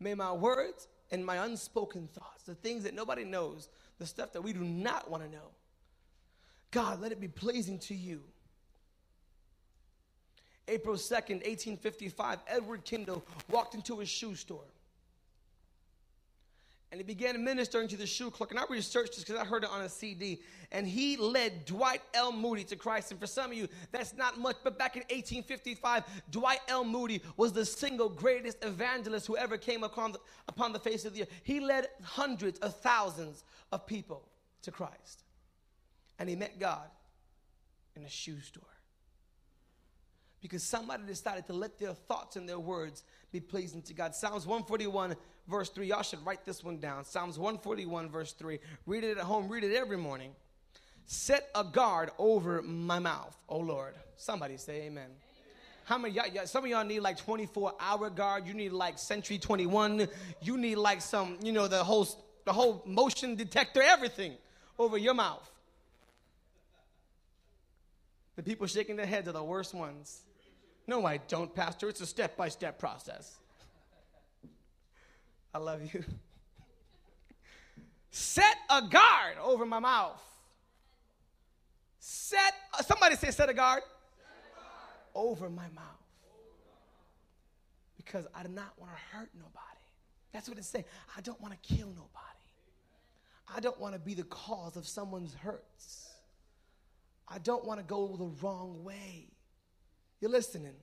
May 0.00 0.14
my 0.14 0.32
words 0.32 0.88
and 1.10 1.24
my 1.24 1.44
unspoken 1.44 2.08
thoughts, 2.08 2.44
the 2.44 2.54
things 2.54 2.84
that 2.84 2.94
nobody 2.94 3.24
knows, 3.24 3.68
the 3.98 4.06
stuff 4.06 4.32
that 4.32 4.42
we 4.42 4.52
do 4.52 4.60
not 4.60 5.10
want 5.10 5.22
to 5.22 5.30
know, 5.30 5.50
God, 6.70 7.00
let 7.00 7.12
it 7.12 7.20
be 7.20 7.28
pleasing 7.28 7.78
to 7.80 7.94
you. 7.94 8.22
April 10.68 10.96
2nd, 10.96 11.44
1855, 11.44 12.38
Edward 12.46 12.84
Kimball 12.84 13.24
walked 13.48 13.74
into 13.74 14.00
a 14.00 14.06
shoe 14.06 14.34
store 14.34 14.64
and 16.92 17.00
he 17.00 17.04
began 17.04 17.42
ministering 17.42 17.88
to 17.88 17.96
the 17.96 18.06
shoe 18.06 18.30
clerk. 18.30 18.50
And 18.50 18.60
I 18.60 18.64
researched 18.68 19.14
this 19.14 19.24
because 19.24 19.40
I 19.40 19.46
heard 19.46 19.64
it 19.64 19.70
on 19.70 19.80
a 19.80 19.88
CD. 19.88 20.42
And 20.72 20.86
he 20.86 21.16
led 21.16 21.64
Dwight 21.64 22.02
L. 22.12 22.32
Moody 22.32 22.64
to 22.64 22.76
Christ. 22.76 23.10
And 23.10 23.18
for 23.18 23.26
some 23.26 23.50
of 23.50 23.56
you, 23.56 23.66
that's 23.92 24.14
not 24.14 24.38
much, 24.38 24.56
but 24.62 24.78
back 24.78 24.96
in 24.96 25.00
1855, 25.04 26.04
Dwight 26.30 26.60
L. 26.68 26.84
Moody 26.84 27.22
was 27.38 27.54
the 27.54 27.64
single 27.64 28.10
greatest 28.10 28.62
evangelist 28.62 29.26
who 29.26 29.38
ever 29.38 29.56
came 29.56 29.84
upon 29.84 30.12
the, 30.12 30.18
upon 30.48 30.74
the 30.74 30.78
face 30.78 31.06
of 31.06 31.14
the 31.14 31.22
earth. 31.22 31.30
He 31.44 31.60
led 31.60 31.88
hundreds 32.02 32.58
of 32.58 32.76
thousands 32.76 33.42
of 33.72 33.86
people 33.86 34.28
to 34.60 34.70
Christ. 34.70 35.24
And 36.18 36.28
he 36.28 36.36
met 36.36 36.60
God 36.60 36.90
in 37.96 38.04
a 38.04 38.10
shoe 38.10 38.40
store. 38.40 38.64
Because 40.42 40.62
somebody 40.62 41.04
decided 41.06 41.46
to 41.46 41.52
let 41.52 41.78
their 41.78 41.94
thoughts 41.94 42.36
and 42.36 42.48
their 42.48 42.58
words 42.58 43.04
be 43.30 43.40
pleasing 43.40 43.80
to 43.82 43.94
God. 43.94 44.14
Psalms 44.14 44.44
141 44.44 45.16
verse 45.48 45.68
3. 45.70 45.86
Y'all 45.86 46.02
should 46.02 46.24
write 46.24 46.44
this 46.44 46.62
one 46.62 46.78
down. 46.78 47.04
Psalms 47.04 47.38
141, 47.38 48.10
verse 48.10 48.32
3. 48.32 48.58
Read 48.86 49.04
it 49.04 49.18
at 49.18 49.24
home, 49.24 49.48
read 49.48 49.64
it 49.64 49.74
every 49.74 49.96
morning. 49.96 50.32
Set 51.06 51.50
a 51.54 51.64
guard 51.64 52.10
over 52.18 52.62
my 52.62 52.98
mouth, 52.98 53.36
oh 53.48 53.58
Lord. 53.58 53.94
Somebody 54.16 54.56
say 54.56 54.82
amen. 54.82 55.10
How 55.84 55.98
many 55.98 56.14
y'all, 56.14 56.46
some 56.46 56.64
of 56.64 56.70
y'all 56.70 56.84
need 56.84 57.00
like 57.00 57.18
24 57.18 57.74
hour 57.80 58.08
guard. 58.08 58.46
You 58.46 58.54
need 58.54 58.72
like 58.72 58.98
Century 58.98 59.36
21. 59.36 60.08
You 60.40 60.56
need 60.56 60.76
like 60.76 61.00
some, 61.00 61.38
you 61.42 61.50
know, 61.50 61.66
the 61.66 61.82
whole 61.82 62.06
the 62.44 62.52
whole 62.52 62.82
motion 62.86 63.34
detector, 63.34 63.82
everything 63.82 64.34
over 64.78 64.96
your 64.96 65.14
mouth. 65.14 65.48
The 68.36 68.42
people 68.42 68.66
shaking 68.66 68.96
their 68.96 69.06
heads 69.06 69.28
are 69.28 69.32
the 69.32 69.42
worst 69.42 69.74
ones. 69.74 70.22
No, 70.86 71.06
I 71.06 71.18
don't, 71.28 71.54
Pastor. 71.54 71.88
It's 71.88 72.00
a 72.00 72.06
step 72.06 72.36
by 72.36 72.48
step 72.48 72.78
process. 72.78 73.38
I 75.54 75.58
love 75.58 75.82
you. 75.92 76.04
Set 78.10 78.56
a 78.68 78.82
guard 78.82 79.36
over 79.42 79.64
my 79.64 79.78
mouth. 79.78 80.20
Set, 81.98 82.52
somebody 82.84 83.16
say, 83.16 83.30
set 83.30 83.48
a 83.48 83.54
guard, 83.54 83.82
set 83.82 84.26
a 84.52 84.56
guard. 84.56 85.26
over 85.30 85.48
my 85.48 85.68
mouth. 85.74 85.84
Because 87.96 88.26
I 88.34 88.42
do 88.42 88.48
not 88.48 88.72
want 88.78 88.92
to 88.92 89.16
hurt 89.16 89.30
nobody. 89.34 89.56
That's 90.32 90.48
what 90.48 90.58
it's 90.58 90.66
saying. 90.66 90.84
I 91.16 91.20
don't 91.20 91.40
want 91.40 91.54
to 91.54 91.74
kill 91.74 91.88
nobody. 91.88 92.10
I 93.54 93.60
don't 93.60 93.78
want 93.78 93.94
to 93.94 94.00
be 94.00 94.14
the 94.14 94.24
cause 94.24 94.76
of 94.76 94.86
someone's 94.86 95.34
hurts. 95.34 96.10
I 97.28 97.38
don't 97.38 97.64
want 97.64 97.80
to 97.80 97.86
go 97.86 98.16
the 98.16 98.46
wrong 98.46 98.82
way. 98.84 99.28
You're 100.22 100.30
listening. 100.30 100.74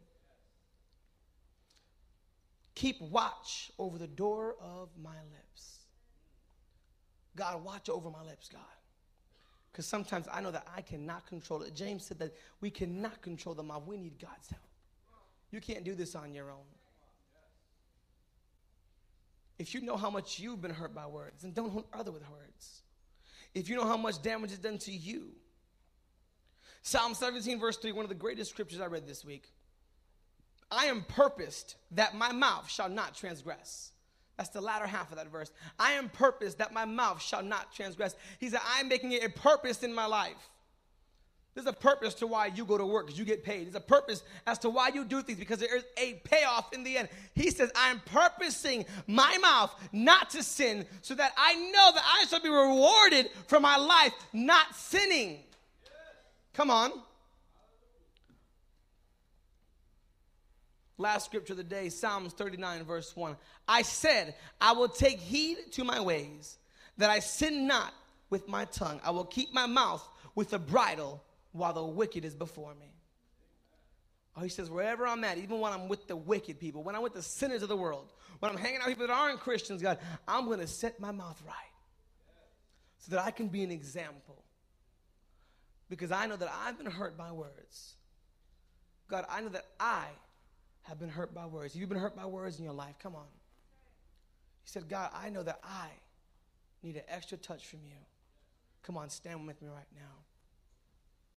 Keep 2.76 3.02
watch 3.02 3.72
over 3.80 3.98
the 3.98 4.06
door 4.06 4.58
of 4.60 4.90
my 5.02 5.16
lips. 5.32 5.78
God, 7.38 7.64
watch 7.64 7.90
over 7.90 8.10
my 8.10 8.22
lips, 8.22 8.50
God. 8.50 8.62
Because 9.72 9.86
sometimes 9.86 10.28
I 10.30 10.42
know 10.42 10.52
that 10.52 10.68
I 10.76 10.82
cannot 10.82 11.26
control 11.26 11.62
it. 11.62 11.74
James 11.74 12.06
said 12.06 12.20
that 12.20 12.36
we 12.60 12.70
cannot 12.70 13.22
control 13.22 13.56
the 13.56 13.64
mouth. 13.64 13.84
We 13.88 13.96
need 13.96 14.20
God's 14.20 14.50
help. 14.50 14.62
You 15.52 15.62
can't 15.62 15.86
do 15.86 15.96
this 15.96 16.16
on 16.16 16.34
your 16.34 16.52
own. 16.52 16.68
If 19.58 19.74
you 19.74 19.80
know 19.80 19.96
how 19.96 20.10
much 20.10 20.38
you've 20.38 20.62
been 20.62 20.74
hurt 20.74 20.94
by 20.94 21.06
words, 21.06 21.44
then 21.44 21.54
don't 21.54 21.74
hurt 21.74 21.86
other 21.94 22.12
with 22.12 22.30
words. 22.30 22.82
If 23.56 23.70
you 23.70 23.78
know 23.78 23.86
how 23.86 23.98
much 23.98 24.22
damage 24.22 24.52
is 24.52 24.60
done 24.60 24.80
to 24.80 24.92
you. 24.92 25.32
Psalm 26.82 27.14
17, 27.14 27.60
verse 27.60 27.78
3, 27.78 27.92
one 27.92 28.06
of 28.06 28.10
the 28.10 28.16
greatest 28.16 28.52
scriptures 28.52 28.80
I 28.80 28.86
read 28.88 29.08
this 29.08 29.26
week. 29.26 29.52
I 30.72 30.86
am 30.86 31.04
purposed 31.08 31.76
that 31.92 32.16
my 32.16 32.32
mouth 32.32 32.70
shall 32.70 32.90
not 32.90 33.16
transgress. 33.16 33.92
That's 34.38 34.50
the 34.50 34.62
latter 34.62 34.88
half 34.88 35.12
of 35.12 35.18
that 35.18 35.32
verse. 35.32 35.52
I 35.78 35.94
am 35.94 36.10
purposed 36.10 36.60
that 36.60 36.72
my 36.72 36.86
mouth 36.86 37.22
shall 37.22 37.44
not 37.44 37.74
transgress. 37.74 38.16
He 38.40 38.50
said, 38.50 38.62
I 38.66 38.80
am 38.80 38.88
making 38.88 39.12
it 39.12 39.24
a 39.24 39.30
purpose 39.30 39.84
in 39.84 39.94
my 39.94 40.06
life. 40.06 40.50
There's 41.56 41.68
a 41.68 41.74
purpose 41.74 42.14
to 42.16 42.28
why 42.28 42.46
you 42.46 42.64
go 42.64 42.78
to 42.78 42.86
work 42.86 43.08
because 43.08 43.20
you 43.20 43.26
get 43.26 43.44
paid. 43.44 43.66
There's 43.66 43.76
a 43.76 43.82
purpose 43.82 44.24
as 44.48 44.60
to 44.60 44.70
why 44.70 44.90
you 44.94 45.04
do 45.04 45.22
things 45.22 45.40
because 45.40 45.60
there 45.60 45.76
is 45.76 45.84
a 45.98 46.14
payoff 46.24 46.72
in 46.72 46.86
the 46.86 46.98
end. 46.98 47.10
He 47.34 47.52
says, 47.52 47.70
I'm 47.76 48.00
purposing 48.06 48.86
my 49.08 49.38
mouth 49.40 49.76
not 49.92 50.30
to 50.30 50.44
sin 50.44 50.86
so 51.02 51.16
that 51.16 51.34
I 51.36 51.56
know 51.56 51.92
that 51.96 52.04
I 52.06 52.26
shall 52.28 52.40
be 52.40 52.50
rewarded 52.50 53.30
for 53.48 53.60
my 53.60 53.76
life 53.76 54.14
not 54.32 54.74
sinning. 54.74 55.40
Come 56.54 56.70
on. 56.70 56.92
Last 60.98 61.26
scripture 61.26 61.54
of 61.54 61.58
the 61.58 61.64
day, 61.64 61.88
Psalms 61.88 62.34
39, 62.34 62.84
verse 62.84 63.16
1. 63.16 63.38
I 63.68 63.84
said, 63.84 64.36
I 64.60 64.74
will 64.74 64.90
take 64.90 65.20
heed 65.20 65.58
to 65.72 65.86
my 65.86 66.02
ways, 66.02 66.58
that 66.98 67.10
I 67.10 67.20
sin 67.20 67.68
not 67.68 67.94
with 68.30 68.50
my 68.50 68.66
tongue. 68.66 69.00
I 69.04 69.12
will 69.12 69.24
keep 69.24 69.54
my 69.54 69.66
mouth 69.66 70.06
with 70.36 70.52
a 70.52 70.60
bridle 70.60 71.24
while 71.54 71.74
the 71.74 71.86
wicked 71.86 72.26
is 72.26 72.36
before 72.36 72.76
me. 72.76 72.92
Oh, 74.36 74.42
he 74.42 74.50
says, 74.50 74.70
wherever 74.70 75.08
I'm 75.08 75.24
at, 75.24 75.38
even 75.38 75.60
when 75.60 75.72
I'm 75.72 75.88
with 75.88 76.08
the 76.08 76.16
wicked 76.16 76.60
people, 76.60 76.84
when 76.84 76.96
I'm 76.96 77.02
with 77.02 77.14
the 77.14 77.22
sinners 77.22 77.64
of 77.64 77.70
the 77.70 77.78
world, 77.78 78.12
when 78.40 78.52
I'm 78.52 78.58
hanging 78.58 78.82
out 78.82 78.88
with 78.88 78.98
people 78.98 79.08
that 79.08 79.14
aren't 79.14 79.40
Christians, 79.40 79.82
God, 79.82 80.00
I'm 80.28 80.46
going 80.46 80.60
to 80.60 80.68
set 80.68 81.00
my 81.00 81.12
mouth 81.12 81.42
right 81.48 81.56
so 83.00 83.16
that 83.16 83.26
I 83.26 83.32
can 83.32 83.48
be 83.48 83.64
an 83.64 83.72
example. 83.72 84.44
Because 85.90 86.12
I 86.12 86.28
know 86.28 86.36
that 86.36 86.52
I've 86.66 86.78
been 86.78 86.92
hurt 86.92 87.18
by 87.18 87.32
words. 87.32 87.96
God, 89.08 89.26
I 89.30 89.42
know 89.42 89.50
that 89.50 89.66
I 89.80 90.06
have 90.84 91.00
been 91.00 91.10
hurt 91.10 91.34
by 91.34 91.46
words. 91.46 91.76
You've 91.76 91.90
been 91.90 91.98
hurt 91.98 92.16
by 92.16 92.26
words 92.26 92.60
in 92.60 92.64
your 92.64 92.74
life. 92.74 92.96
Come 93.02 93.16
on. 93.16 93.26
He 94.64 94.70
said, 94.70 94.88
God, 94.88 95.10
I 95.14 95.30
know 95.30 95.44
that 95.44 95.60
I 95.64 95.88
need 96.84 96.96
an 96.96 97.04
extra 97.08 97.38
touch 97.38 97.66
from 97.66 97.80
you. 97.86 97.98
Come 98.84 98.98
on, 98.98 99.10
stand 99.10 99.46
with 99.48 99.62
me 99.62 99.68
right 99.68 99.88
now. 99.96 100.29